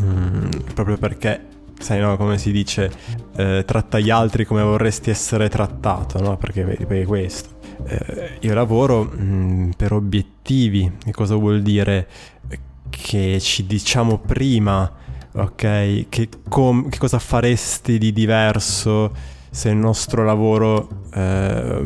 mm, 0.00 0.48
proprio 0.74 0.96
perché 0.96 1.54
sai 1.78 2.00
no, 2.00 2.16
come 2.16 2.38
si 2.38 2.52
dice, 2.52 2.90
eh, 3.36 3.64
tratta 3.66 3.98
gli 3.98 4.10
altri 4.10 4.44
come 4.44 4.62
vorresti 4.62 5.10
essere 5.10 5.48
trattato, 5.48 6.20
no? 6.20 6.36
Perché 6.36 6.64
vedi, 6.64 7.04
questo. 7.04 7.54
Eh, 7.86 8.38
io 8.40 8.54
lavoro 8.54 9.04
mh, 9.04 9.22
mm, 9.22 9.70
per 9.76 9.92
obiettivi, 9.92 10.90
che 11.04 11.12
cosa 11.12 11.34
vuol 11.36 11.62
dire? 11.62 12.08
Che 12.88 13.38
ci 13.40 13.66
diciamo 13.66 14.18
prima, 14.18 14.90
ok? 15.32 16.06
Che, 16.08 16.28
com- 16.48 16.88
che 16.88 16.98
cosa 16.98 17.18
faresti 17.18 17.98
di 17.98 18.12
diverso 18.12 19.34
se 19.56 19.70
il 19.70 19.76
nostro 19.76 20.22
lavoro 20.22 20.86
eh, 21.14 21.82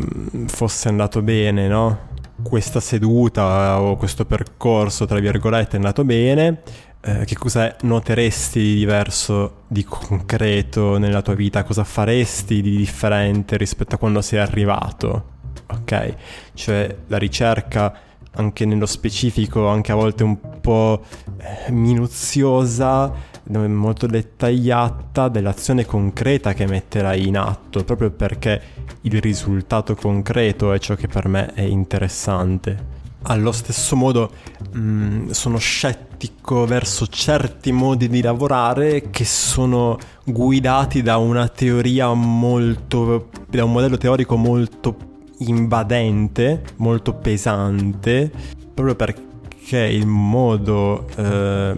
fosse 0.47 0.89
andato 0.89 1.23
bene, 1.23 1.69
no? 1.69 2.09
Questa 2.43 2.81
seduta 2.81 3.81
o 3.81 3.95
questo 3.95 4.25
percorso, 4.25 5.07
tra 5.07 5.21
virgolette, 5.21 5.75
è 5.75 5.77
andato 5.77 6.03
bene 6.05 6.63
eh, 7.01 7.25
che 7.25 7.37
cosa 7.37 7.77
noteresti 7.83 8.59
di 8.59 8.75
diverso, 8.75 9.63
di 9.69 9.85
concreto 9.85 10.99
nella 10.99 11.23
tua 11.23 11.35
vita? 11.35 11.63
Cosa 11.63 11.85
faresti 11.85 12.61
di 12.61 12.77
differente 12.77 13.57
rispetto 13.57 13.95
a 13.95 13.99
quando 13.99 14.21
sei 14.21 14.41
arrivato? 14.41 15.39
Ok? 15.69 16.15
Cioè 16.53 16.97
la 17.07 17.19
ricerca 17.19 17.97
anche 18.33 18.65
nello 18.65 18.87
specifico, 18.87 19.67
anche 19.69 19.93
a 19.93 19.97
volte 19.97 20.23
un 20.23 20.39
po' 20.61 21.03
eh, 21.39 21.71
minuziosa, 21.73 23.13
molto 23.49 24.07
dettagliata 24.07 25.29
dell'azione 25.29 25.85
concreta 25.85 26.53
che 26.53 26.67
metterai 26.67 27.27
in 27.27 27.37
atto, 27.37 27.83
proprio 27.85 28.11
perché 28.11 28.63
il 29.03 29.21
risultato 29.21 29.95
concreto 29.95 30.73
è 30.73 30.79
ciò 30.79 30.95
che 30.95 31.09
per 31.09 31.27
me 31.27 31.53
è 31.55 31.63
interessante. 31.63 32.99
Allo 33.23 33.53
stesso 33.53 33.97
modo 33.97 34.31
mh, 34.73 34.81
mm, 34.81 35.31
sono 35.31 35.59
scettico 35.59 36.65
verso 36.65 37.07
certi 37.07 37.71
modi 37.71 38.09
di 38.09 38.23
lavorare 38.23 39.11
che 39.11 39.25
sono 39.25 39.99
guidati 40.25 41.03
da 41.03 41.19
una 41.19 41.49
teoria 41.49 42.13
molto, 42.15 43.29
da 43.49 43.65
un 43.65 43.73
modello 43.73 43.99
teorico 43.99 44.37
molto 44.37 45.10
invadente, 45.41 46.63
molto 46.77 47.15
pesante, 47.15 48.31
proprio 48.75 48.95
perché 48.95 49.79
il 49.79 50.07
modo 50.07 51.07
eh, 51.17 51.75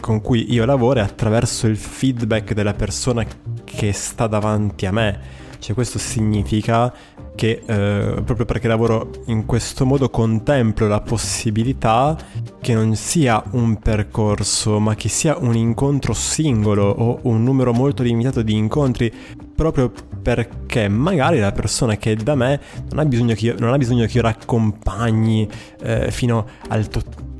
con 0.00 0.20
cui 0.20 0.52
io 0.52 0.64
lavoro 0.64 1.00
è 1.00 1.02
attraverso 1.02 1.66
il 1.66 1.76
feedback 1.76 2.52
della 2.52 2.74
persona 2.74 3.24
che 3.64 3.92
sta 3.92 4.26
davanti 4.26 4.86
a 4.86 4.92
me. 4.92 5.42
Cioè 5.58 5.74
questo 5.74 5.98
significa 5.98 6.92
che 7.34 7.62
eh, 7.64 8.22
proprio 8.24 8.46
perché 8.46 8.68
lavoro 8.68 9.10
in 9.26 9.44
questo 9.44 9.84
modo 9.84 10.08
contemplo 10.08 10.86
la 10.86 11.00
possibilità 11.00 12.16
che 12.60 12.74
non 12.74 12.94
sia 12.94 13.42
un 13.52 13.78
percorso, 13.78 14.78
ma 14.78 14.94
che 14.94 15.08
sia 15.08 15.36
un 15.38 15.56
incontro 15.56 16.14
singolo 16.14 16.84
o 16.84 17.18
un 17.22 17.42
numero 17.42 17.72
molto 17.72 18.02
limitato 18.02 18.42
di 18.42 18.54
incontri, 18.54 19.12
proprio 19.54 19.92
perché 20.22 20.88
magari 20.88 21.38
la 21.38 21.52
persona 21.52 21.96
che 21.96 22.12
è 22.12 22.16
da 22.16 22.34
me 22.34 22.60
non 22.90 23.00
ha 23.00 23.04
bisogno 23.04 23.34
che 23.34 23.46
io, 23.46 23.72
ha 23.72 23.78
bisogno 23.78 24.06
che 24.06 24.16
io 24.16 24.22
raccompagni 24.22 25.48
eh, 25.82 26.10
fino 26.10 26.46
al 26.68 26.88
totale 26.88 27.33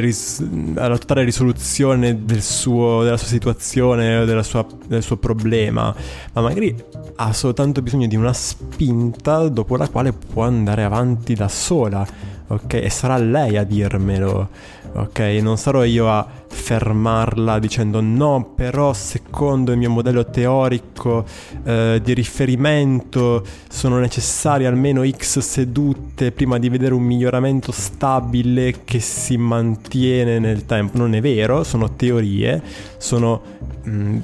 ris- 0.00 0.42
alla 0.74 0.98
totale 0.98 1.22
risoluzione 1.22 2.24
del 2.24 2.42
suo, 2.42 3.02
della 3.02 3.16
sua 3.16 3.26
situazione 3.26 4.18
o 4.18 4.42
sua, 4.42 4.66
del 4.86 5.02
suo 5.02 5.16
problema, 5.16 5.94
ma 6.32 6.40
magari 6.40 6.74
ha 7.16 7.32
soltanto 7.32 7.82
bisogno 7.82 8.06
di 8.06 8.16
una 8.16 8.32
spinta 8.32 9.48
dopo 9.48 9.76
la 9.76 9.88
quale 9.88 10.12
può 10.12 10.44
andare 10.44 10.82
avanti 10.82 11.34
da 11.34 11.48
sola, 11.48 12.06
ok? 12.46 12.74
E 12.74 12.90
sarà 12.90 13.16
lei 13.16 13.56
a 13.56 13.64
dirmelo, 13.64 14.48
ok? 14.94 15.18
Non 15.40 15.56
sarò 15.56 15.84
io 15.84 16.10
a 16.10 16.26
fermarla 16.54 17.58
dicendo 17.58 18.00
no, 18.00 18.52
però 18.54 18.92
secondo 18.92 19.72
il 19.72 19.78
mio 19.78 19.90
modello 19.90 20.24
teorico 20.24 21.24
eh, 21.64 22.00
di 22.02 22.14
riferimento 22.14 23.44
sono 23.68 23.98
necessarie 23.98 24.66
almeno 24.66 25.06
X 25.06 25.40
sedute 25.40 26.32
prima 26.32 26.58
di 26.58 26.68
vedere 26.68 26.94
un 26.94 27.02
miglioramento 27.02 27.72
stabile 27.72 28.84
che 28.84 29.00
si 29.00 29.36
mantiene 29.36 30.38
nel 30.38 30.64
tempo. 30.64 30.96
Non 30.96 31.14
è 31.14 31.20
vero, 31.20 31.64
sono 31.64 31.94
teorie, 31.94 32.62
sono... 32.96 33.42
Mh, 33.82 33.90
mm, 33.90 34.18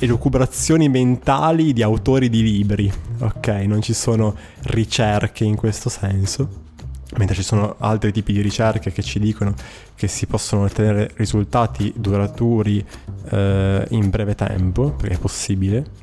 elucubrazioni 0.00 0.88
mentali 0.88 1.72
di 1.72 1.82
autori 1.82 2.28
di 2.28 2.42
libri, 2.42 2.92
ok? 3.20 3.46
Non 3.66 3.80
ci 3.80 3.94
sono 3.94 4.34
ricerche 4.64 5.44
in 5.44 5.54
questo 5.54 5.88
senso. 5.88 6.63
Mentre 7.16 7.34
ci 7.34 7.42
sono 7.42 7.76
altri 7.78 8.12
tipi 8.12 8.32
di 8.32 8.40
ricerche 8.40 8.90
che 8.92 9.02
ci 9.02 9.18
dicono 9.18 9.54
che 9.94 10.08
si 10.08 10.26
possono 10.26 10.64
ottenere 10.64 11.10
risultati 11.16 11.92
duraturi 11.96 12.84
eh, 13.30 13.86
in 13.90 14.10
breve 14.10 14.34
tempo, 14.34 14.90
perché 14.90 15.14
è 15.14 15.18
possibile. 15.18 16.02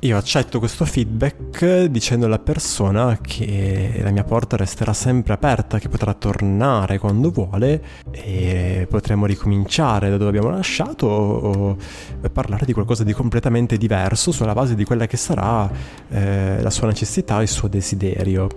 Io 0.00 0.16
accetto 0.16 0.60
questo 0.60 0.84
feedback 0.84 1.84
dicendo 1.86 2.26
alla 2.26 2.38
persona 2.38 3.18
che 3.20 3.98
la 4.00 4.10
mia 4.10 4.22
porta 4.22 4.56
resterà 4.56 4.92
sempre 4.92 5.32
aperta, 5.32 5.78
che 5.78 5.88
potrà 5.88 6.14
tornare 6.14 6.98
quando 6.98 7.30
vuole 7.30 7.82
e 8.12 8.86
potremo 8.88 9.26
ricominciare 9.26 10.08
da 10.08 10.16
dove 10.16 10.30
abbiamo 10.30 10.50
lasciato 10.50 11.06
o, 11.06 11.76
parlare 12.32 12.64
di 12.64 12.72
qualcosa 12.72 13.02
di 13.02 13.12
completamente 13.12 13.76
diverso 13.76 14.30
sulla 14.30 14.52
base 14.52 14.74
di 14.74 14.84
quella 14.84 15.06
che 15.06 15.16
sarà 15.16 15.68
eh, 16.10 16.62
la 16.62 16.70
sua 16.70 16.86
necessità, 16.86 17.42
il 17.42 17.48
suo 17.48 17.66
desiderio 17.66 18.48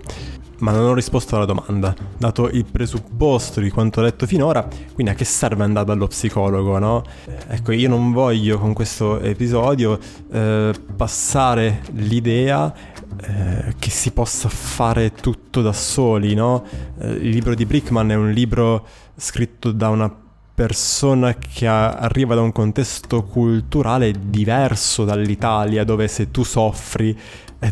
ma 0.62 0.70
non 0.70 0.86
ho 0.86 0.94
risposto 0.94 1.34
alla 1.36 1.44
domanda, 1.44 1.94
dato 2.16 2.48
il 2.48 2.64
presupposto 2.64 3.60
di 3.60 3.68
quanto 3.68 4.00
ho 4.00 4.04
detto 4.04 4.26
finora, 4.26 4.66
quindi 4.94 5.12
a 5.12 5.14
che 5.14 5.24
serve 5.24 5.64
andare 5.64 5.86
dallo 5.86 6.06
psicologo, 6.06 6.78
no? 6.78 7.02
Ecco, 7.48 7.72
io 7.72 7.88
non 7.88 8.12
voglio 8.12 8.58
con 8.58 8.72
questo 8.72 9.18
episodio 9.20 9.98
eh, 10.30 10.72
passare 10.96 11.82
l'idea 11.94 12.72
eh, 13.20 13.74
che 13.76 13.90
si 13.90 14.12
possa 14.12 14.48
fare 14.48 15.12
tutto 15.12 15.62
da 15.62 15.72
soli, 15.72 16.34
no? 16.34 16.64
Eh, 16.98 17.10
il 17.10 17.30
libro 17.30 17.56
di 17.56 17.66
Brickman 17.66 18.10
è 18.10 18.14
un 18.14 18.30
libro 18.30 18.86
scritto 19.16 19.72
da 19.72 19.88
una 19.88 20.14
persona 20.54 21.34
che 21.34 21.66
arriva 21.66 22.34
da 22.34 22.42
un 22.42 22.52
contesto 22.52 23.22
culturale 23.24 24.12
diverso 24.18 25.04
dall'Italia, 25.04 25.84
dove 25.84 26.08
se 26.08 26.30
tu 26.30 26.42
soffri 26.42 27.18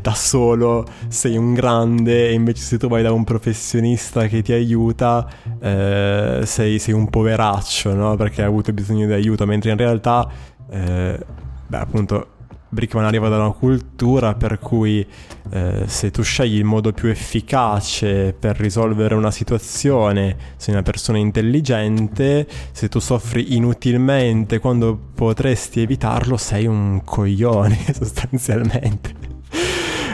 da 0.00 0.14
solo 0.14 0.86
sei 1.08 1.36
un 1.36 1.52
grande 1.52 2.28
e 2.28 2.32
invece 2.32 2.62
se 2.62 2.78
tu 2.78 2.86
vai 2.86 3.02
da 3.02 3.12
un 3.12 3.24
professionista 3.24 4.28
che 4.28 4.40
ti 4.40 4.52
aiuta 4.52 5.28
eh, 5.60 6.42
sei, 6.44 6.78
sei, 6.78 6.94
un 6.94 7.10
poveraccio, 7.10 7.92
no? 7.94 8.14
Perché 8.16 8.42
hai 8.42 8.46
avuto 8.46 8.72
bisogno 8.72 9.06
di 9.06 9.12
aiuto, 9.12 9.46
mentre 9.46 9.70
in 9.70 9.76
realtà, 9.76 10.28
eh, 10.70 11.18
beh 11.66 11.78
appunto, 11.78 12.26
Brickman 12.72 13.04
arriva 13.04 13.28
da 13.28 13.36
una 13.36 13.50
cultura 13.50 14.34
per 14.34 14.60
cui 14.60 15.04
eh, 15.50 15.82
se 15.86 16.10
tu 16.12 16.22
scegli 16.22 16.56
il 16.56 16.64
modo 16.64 16.92
più 16.92 17.08
efficace 17.08 18.32
per 18.32 18.56
risolvere 18.56 19.16
una 19.16 19.32
situazione, 19.32 20.36
sei 20.56 20.74
una 20.74 20.82
persona 20.84 21.18
intelligente, 21.18 22.46
se 22.70 22.88
tu 22.88 23.00
soffri 23.00 23.56
inutilmente 23.56 24.60
quando 24.60 24.98
potresti 25.14 25.80
evitarlo, 25.80 26.36
sei 26.36 26.66
un 26.66 27.02
coglione 27.04 27.76
sostanzialmente. 27.92 29.14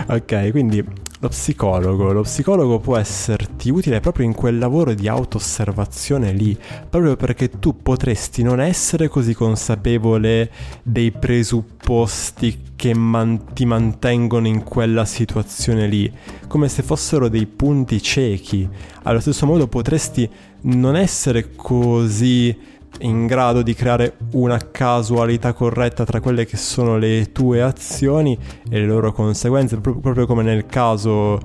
ok, 0.08 0.50
quindi 0.50 0.82
lo 1.20 1.28
psicologo, 1.28 2.12
lo 2.12 2.22
psicologo 2.22 2.78
può 2.78 2.96
esserti 2.98 3.70
utile 3.70 4.00
proprio 4.00 4.26
in 4.26 4.34
quel 4.34 4.58
lavoro 4.58 4.92
di 4.92 5.08
auto-osservazione 5.08 6.32
lì, 6.32 6.56
proprio 6.90 7.16
perché 7.16 7.48
tu 7.48 7.80
potresti 7.80 8.42
non 8.42 8.60
essere 8.60 9.08
così 9.08 9.32
consapevole 9.32 10.50
dei 10.82 11.12
presupposti 11.12 12.64
che 12.76 12.94
man- 12.94 13.54
ti 13.54 13.64
mantengono 13.64 14.46
in 14.46 14.62
quella 14.62 15.06
situazione 15.06 15.86
lì, 15.86 16.12
come 16.48 16.68
se 16.68 16.82
fossero 16.82 17.28
dei 17.28 17.46
punti 17.46 18.02
ciechi. 18.02 18.68
Allo 19.04 19.20
stesso 19.20 19.46
modo 19.46 19.68
potresti 19.68 20.28
non 20.62 20.96
essere 20.96 21.54
così 21.54 22.74
in 23.00 23.26
grado 23.26 23.62
di 23.62 23.74
creare 23.74 24.16
una 24.32 24.58
casualità 24.70 25.52
corretta 25.52 26.04
tra 26.04 26.20
quelle 26.20 26.46
che 26.46 26.56
sono 26.56 26.96
le 26.96 27.32
tue 27.32 27.62
azioni 27.62 28.38
e 28.68 28.80
le 28.80 28.86
loro 28.86 29.12
conseguenze, 29.12 29.78
proprio 29.78 30.26
come 30.26 30.42
nel 30.42 30.66
caso 30.66 31.38
eh, 31.38 31.40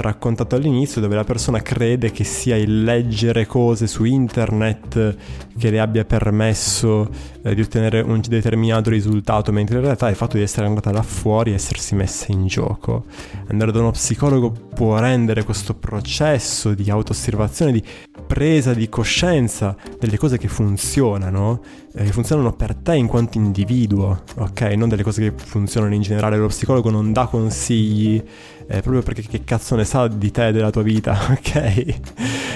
raccontato 0.00 0.56
all'inizio 0.56 1.00
dove 1.00 1.14
la 1.14 1.24
persona 1.24 1.60
crede 1.60 2.10
che 2.10 2.24
sia 2.24 2.56
il 2.56 2.82
leggere 2.82 3.46
cose 3.46 3.86
su 3.86 4.04
internet 4.04 5.16
che 5.58 5.70
le 5.70 5.80
abbia 5.80 6.04
permesso 6.04 7.08
eh, 7.42 7.54
di 7.54 7.60
ottenere 7.60 8.00
un 8.00 8.20
determinato 8.26 8.90
risultato, 8.90 9.52
mentre 9.52 9.76
in 9.76 9.82
realtà 9.82 10.08
il 10.08 10.16
fatto 10.16 10.36
di 10.36 10.42
essere 10.42 10.66
andata 10.66 10.90
là 10.90 11.02
fuori 11.02 11.50
e 11.50 11.54
essersi 11.54 11.94
messa 11.94 12.26
in 12.28 12.46
gioco. 12.46 13.04
Andare 13.48 13.72
da 13.72 13.80
uno 13.80 13.90
psicologo 13.90 14.50
può 14.50 14.98
rendere 14.98 15.44
questo 15.44 15.74
processo 15.74 16.72
di 16.72 16.88
autoosservazione, 16.88 17.72
di 17.72 17.82
presa 18.26 18.74
di 18.74 18.88
coscienza 18.88 19.76
delle 19.98 20.16
cose 20.16 20.38
che 20.38 20.48
funzionano, 20.48 21.60
che 21.92 22.12
funzionano 22.12 22.52
per 22.52 22.74
te 22.74 22.94
in 22.94 23.06
quanto 23.06 23.38
individuo, 23.38 24.22
ok? 24.36 24.60
Non 24.76 24.88
delle 24.88 25.02
cose 25.02 25.22
che 25.22 25.32
funzionano 25.36 25.94
in 25.94 26.02
generale. 26.02 26.36
Lo 26.36 26.48
psicologo 26.48 26.90
non 26.90 27.12
dà 27.12 27.26
consigli 27.26 28.22
eh, 28.68 28.80
proprio 28.80 29.02
perché 29.02 29.22
che 29.22 29.44
cazzo 29.44 29.74
ne 29.74 29.84
sa 29.84 30.06
di 30.08 30.30
te 30.30 30.48
e 30.48 30.52
della 30.52 30.70
tua 30.70 30.82
vita, 30.82 31.18
ok? 31.30 31.54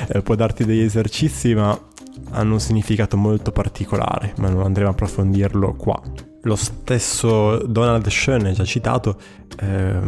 Eh, 0.08 0.22
può 0.22 0.34
darti 0.34 0.64
degli 0.64 0.80
esercizi, 0.80 1.54
ma 1.54 1.78
hanno 2.30 2.52
un 2.54 2.60
significato 2.60 3.16
molto 3.16 3.52
particolare, 3.52 4.34
ma 4.38 4.48
non 4.48 4.62
andremo 4.62 4.88
a 4.88 4.92
approfondirlo 4.92 5.74
qua. 5.74 6.00
lo 6.42 6.56
stesso 6.56 7.58
Donald 7.66 8.06
Schoen, 8.08 8.52
già 8.52 8.64
citato, 8.64 9.16
eh, 9.60 10.00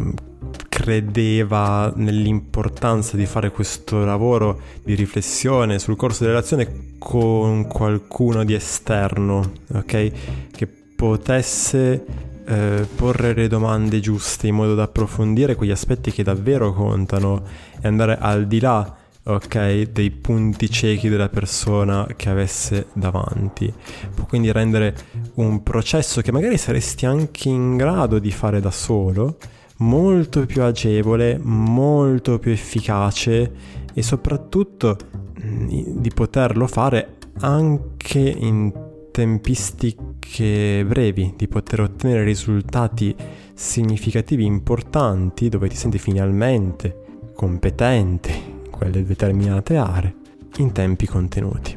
credeva 0.68 1.92
nell'importanza 1.96 3.16
di 3.16 3.26
fare 3.26 3.50
questo 3.50 4.04
lavoro 4.04 4.60
di 4.82 4.94
riflessione 4.94 5.78
sul 5.78 5.96
corso 5.96 6.24
della 6.24 6.34
relazione 6.34 6.96
con 6.98 7.66
qualcuno 7.66 8.44
di 8.44 8.54
esterno, 8.54 9.52
ok? 9.72 10.10
Che 10.50 10.66
potesse 10.66 12.04
eh, 12.46 12.86
porre 12.94 13.34
le 13.34 13.48
domande 13.48 14.00
giuste 14.00 14.48
in 14.48 14.54
modo 14.54 14.74
da 14.74 14.82
approfondire 14.84 15.54
quegli 15.54 15.70
aspetti 15.70 16.10
che 16.10 16.22
davvero 16.22 16.72
contano 16.72 17.42
e 17.80 17.88
andare 17.88 18.18
al 18.18 18.46
di 18.46 18.60
là 18.60 18.96
ok, 19.26 19.90
dei 19.90 20.10
punti 20.10 20.70
ciechi 20.70 21.08
della 21.08 21.28
persona 21.28 22.06
che 22.14 22.28
avesse 22.28 22.88
davanti. 22.92 23.72
Può 24.14 24.26
quindi 24.26 24.52
rendere 24.52 24.94
un 25.34 25.62
processo 25.62 26.20
che 26.20 26.32
magari 26.32 26.58
saresti 26.58 27.06
anche 27.06 27.48
in 27.48 27.76
grado 27.76 28.18
di 28.18 28.30
fare 28.30 28.60
da 28.60 28.70
solo 28.70 29.38
molto 29.78 30.46
più 30.46 30.62
agevole, 30.62 31.38
molto 31.42 32.38
più 32.38 32.52
efficace 32.52 33.52
e 33.92 34.02
soprattutto 34.02 34.96
mm, 35.42 35.98
di 35.98 36.10
poterlo 36.14 36.66
fare 36.66 37.16
anche 37.40 38.18
in 38.18 38.72
tempistiche 39.10 40.84
brevi, 40.86 41.34
di 41.36 41.48
poter 41.48 41.80
ottenere 41.82 42.24
risultati 42.24 43.14
significativi 43.54 44.44
importanti 44.44 45.48
dove 45.48 45.68
ti 45.68 45.76
senti 45.76 45.98
finalmente 45.98 47.02
competente 47.34 48.32
quelle 48.70 49.04
determinate 49.04 49.76
aree 49.76 50.14
in 50.58 50.72
tempi 50.72 51.06
contenuti. 51.06 51.76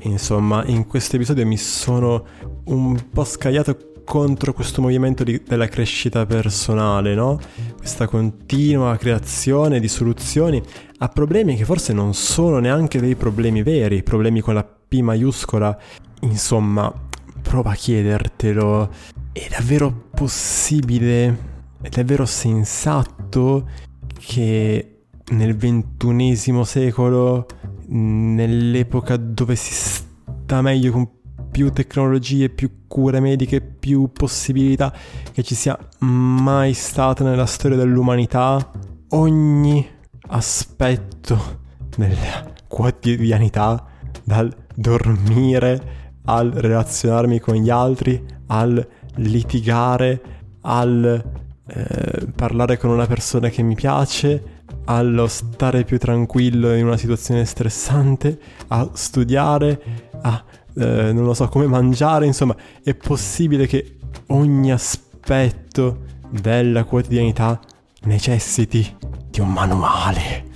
Insomma, 0.00 0.64
in 0.66 0.86
questo 0.86 1.16
episodio 1.16 1.46
mi 1.46 1.56
sono 1.56 2.24
un 2.64 3.00
po' 3.12 3.24
scagliato 3.24 3.91
contro 4.04 4.52
questo 4.52 4.80
movimento 4.80 5.24
di, 5.24 5.42
della 5.46 5.68
crescita 5.68 6.26
personale, 6.26 7.14
no? 7.14 7.38
Questa 7.76 8.06
continua 8.06 8.96
creazione 8.96 9.80
di 9.80 9.88
soluzioni 9.88 10.62
a 10.98 11.08
problemi 11.08 11.56
che 11.56 11.64
forse 11.64 11.92
non 11.92 12.14
sono 12.14 12.58
neanche 12.58 13.00
dei 13.00 13.16
problemi 13.16 13.62
veri, 13.62 14.02
problemi 14.02 14.40
con 14.40 14.54
la 14.54 14.64
P 14.64 15.00
maiuscola. 15.00 15.76
Insomma, 16.20 16.92
prova 17.42 17.70
a 17.70 17.74
chiedertelo. 17.74 18.90
È 19.32 19.46
davvero 19.50 20.08
possibile? 20.14 21.50
È 21.80 21.88
davvero 21.88 22.26
sensato 22.26 23.68
che 24.18 24.92
nel 25.30 25.56
ventunesimo 25.56 26.64
secolo, 26.64 27.46
nell'epoca 27.88 29.16
dove 29.16 29.56
si 29.56 29.72
sta 29.72 30.62
meglio 30.62 30.92
con 30.92 31.08
più 31.52 31.70
tecnologie, 31.70 32.48
più 32.48 32.86
cure 32.88 33.20
mediche, 33.20 33.60
più 33.60 34.10
possibilità 34.10 34.92
che 35.32 35.42
ci 35.42 35.54
sia 35.54 35.78
mai 35.98 36.72
stata 36.72 37.22
nella 37.22 37.46
storia 37.46 37.76
dell'umanità, 37.76 38.70
ogni 39.10 39.86
aspetto 40.28 41.60
della 41.96 42.52
quotidianità, 42.66 43.84
dal 44.24 44.52
dormire 44.74 46.00
al 46.24 46.50
relazionarmi 46.50 47.38
con 47.38 47.54
gli 47.54 47.68
altri, 47.68 48.24
al 48.46 48.88
litigare, 49.16 50.20
al 50.62 51.22
eh, 51.66 52.26
parlare 52.34 52.78
con 52.78 52.90
una 52.90 53.06
persona 53.06 53.50
che 53.50 53.62
mi 53.62 53.74
piace, 53.74 54.60
allo 54.84 55.26
stare 55.28 55.84
più 55.84 55.98
tranquillo 55.98 56.74
in 56.74 56.86
una 56.86 56.96
situazione 56.96 57.44
stressante, 57.44 58.38
a 58.68 58.88
studiare, 58.92 60.10
a 60.22 60.44
eh, 60.74 61.12
non 61.12 61.24
lo 61.24 61.34
so 61.34 61.48
come 61.48 61.66
mangiare, 61.66 62.26
insomma, 62.26 62.56
è 62.82 62.94
possibile 62.94 63.66
che 63.66 63.98
ogni 64.28 64.72
aspetto 64.72 66.10
della 66.30 66.84
quotidianità 66.84 67.60
necessiti 68.02 68.96
di 69.30 69.40
un 69.40 69.52
manuale. 69.52 70.50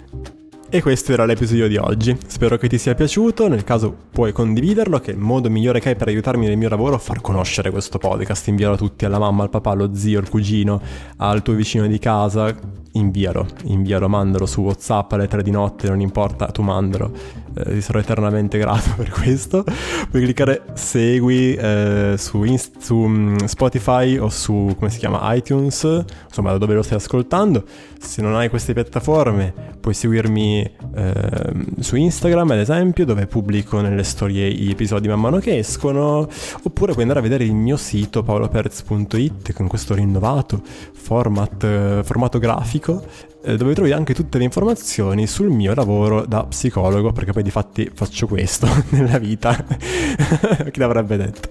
E 0.77 0.83
questo 0.83 1.15
era 1.15 1.25
l'episodio 1.25 1.69
di 1.69 1.79
oggi. 1.79 2.15
Spero 2.27 2.59
che 2.59 2.69
ti 2.69 2.77
sia 2.77 2.95
piaciuto. 2.95 3.49
Nel 3.49 3.65
caso 3.65 3.97
puoi 4.11 4.33
condividerlo, 4.33 5.01
che 5.01 5.11
è 5.11 5.15
il 5.15 5.19
modo 5.19 5.49
migliore 5.49 5.81
che 5.81 5.89
hai 5.89 5.97
per 5.97 6.09
aiutarmi 6.09 6.47
nel 6.47 6.59
mio 6.59 6.69
lavoro 6.69 6.97
a 6.97 6.99
far 6.99 7.23
conoscere 7.23 7.71
questo 7.71 7.97
podcast. 7.97 8.47
Invialo 8.49 8.75
a 8.75 8.77
tutti, 8.77 9.07
alla 9.07 9.19
mamma, 9.19 9.43
al 9.43 9.49
papà, 9.49 9.71
allo 9.71 9.95
zio, 9.95 10.19
al 10.19 10.29
cugino, 10.29 10.83
al 11.17 11.41
tuo 11.41 11.55
vicino 11.55 11.87
di 11.87 11.99
casa, 11.99 12.55
invialo, 12.93 13.47
invialo, 13.65 14.07
mandalo 14.07 14.45
su 14.45 14.61
WhatsApp 14.61 15.13
alle 15.13 15.29
tre 15.29 15.43
di 15.43 15.51
notte, 15.51 15.89
non 15.89 16.01
importa, 16.01 16.45
tu 16.49 16.61
mandalo. 16.61 17.11
Eh, 17.55 17.73
ti 17.73 17.81
sarò 17.81 17.99
eternamente 17.99 18.59
grato 18.59 18.91
per 18.97 19.09
questo. 19.09 19.65
Puoi 20.11 20.23
cliccare 20.25 20.63
segui 20.75 21.55
eh, 21.55 22.17
su, 22.19 22.43
Inst- 22.45 22.81
su 22.81 22.97
um, 22.97 23.47
Spotify 23.47 24.19
o 24.19 24.29
su, 24.29 24.75
come 24.79 24.91
si 24.91 24.99
chiama, 24.99 25.35
iTunes, 25.35 26.05
insomma 26.27 26.51
da 26.51 26.59
dove 26.59 26.75
lo 26.75 26.83
stai 26.83 26.99
ascoltando. 26.99 27.65
Se 27.99 28.21
non 28.21 28.35
hai 28.35 28.51
queste 28.51 28.75
piattaforme 28.75 29.77
puoi 29.87 29.95
seguirmi 29.95 30.66
eh, 30.95 31.53
su 31.81 31.97
Instagram 31.97 32.51
ad 32.51 32.59
esempio, 32.59 33.05
dove 33.05 33.27
pubblico 33.27 33.81
nelle 33.81 34.05
storie 34.05 34.51
gli 34.51 34.71
episodi 34.71 35.09
man 35.09 35.21
mano 35.21 35.39
che 35.39 35.59
escono, 35.59 36.29
oppure 36.63 36.93
puoi 36.93 37.03
andare 37.03 37.21
a 37.21 37.23
vedere 37.23 37.45
il 37.45 37.55
mio 37.55 37.77
sito 37.77 38.23
paoloperez.it 38.23 39.53
con 39.53 39.67
questo 39.67 39.95
rinnovato 39.95 40.63
format, 40.93 41.65
eh, 41.65 42.01
formato 42.05 42.39
grafico 42.39 43.05
dove 43.55 43.75
trovi 43.75 43.93
anche 43.93 44.13
tutte 44.13 44.39
le 44.39 44.45
informazioni 44.45 45.29
sul 45.29 45.51
mio 45.51 45.73
lavoro 45.75 46.27
da 46.27 46.45
psicologo, 46.45 47.13
perché 47.13 47.33
poi 47.33 47.45
di 47.45 47.51
fatti 47.51 47.89
faccio 47.95 48.27
questo 48.27 48.67
nella 48.91 49.19
vita. 49.19 49.55
Chi 50.71 50.81
l'avrebbe 50.81 51.17
detto? 51.17 51.51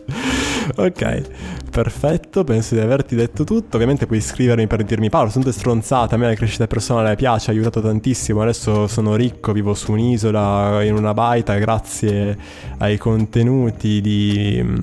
Ok, 0.77 1.21
perfetto, 1.69 2.43
penso 2.43 2.75
di 2.75 2.81
averti 2.81 3.15
detto 3.15 3.43
tutto. 3.43 3.75
Ovviamente 3.75 4.07
puoi 4.07 4.17
iscrivermi 4.17 4.67
per 4.67 4.83
dirmi 4.83 5.09
Paolo, 5.09 5.29
sono 5.29 5.43
tutte 5.43 5.55
stronzate, 5.55 6.15
a 6.15 6.17
me 6.17 6.27
la 6.27 6.33
crescita 6.33 6.67
personale 6.67 7.15
piace, 7.15 7.51
ha 7.51 7.53
aiutato 7.53 7.81
tantissimo, 7.81 8.41
adesso 8.41 8.87
sono 8.87 9.15
ricco, 9.15 9.51
vivo 9.51 9.73
su 9.73 9.91
un'isola 9.91 10.83
in 10.83 10.95
una 10.95 11.13
baita 11.13 11.55
grazie 11.57 12.37
ai 12.79 12.97
contenuti 12.97 14.01
di... 14.01 14.59
Mm, 14.61 14.75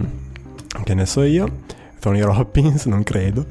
che 0.84 0.94
ne 0.94 1.04
so 1.04 1.22
io, 1.22 1.46
Tony 1.98 2.20
Robbins, 2.20 2.86
non 2.86 3.02
credo. 3.02 3.44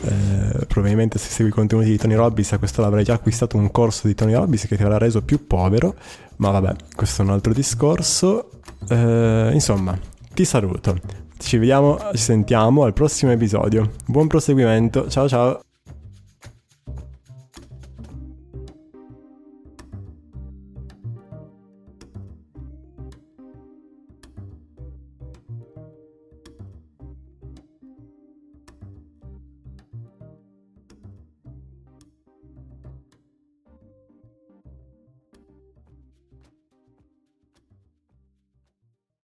Eh, 0.00 0.66
probabilmente 0.66 1.18
se 1.18 1.30
segui 1.30 1.50
i 1.50 1.52
contenuti 1.52 1.90
di 1.90 1.96
Tony 1.96 2.14
Robbins 2.14 2.52
a 2.52 2.58
questo 2.58 2.84
avrai 2.84 3.04
già 3.04 3.14
acquistato 3.14 3.56
un 3.56 3.70
corso 3.70 4.06
di 4.06 4.14
Tony 4.14 4.34
Robbins 4.34 4.66
che 4.66 4.76
ti 4.76 4.82
avrà 4.82 4.98
reso 4.98 5.22
più 5.22 5.46
povero, 5.46 5.94
ma 6.36 6.50
vabbè, 6.50 6.74
questo 6.94 7.22
è 7.22 7.24
un 7.24 7.32
altro 7.32 7.52
discorso. 7.52 8.50
Eh, 8.88 9.50
insomma, 9.52 9.98
ti 10.34 10.44
saluto. 10.44 10.96
Ci 11.36 11.56
vediamo, 11.56 11.98
ci 12.12 12.18
sentiamo 12.18 12.84
al 12.84 12.92
prossimo 12.92 13.32
episodio. 13.32 13.92
Buon 14.06 14.26
proseguimento, 14.26 15.08
ciao 15.08 15.28
ciao! 15.28 15.60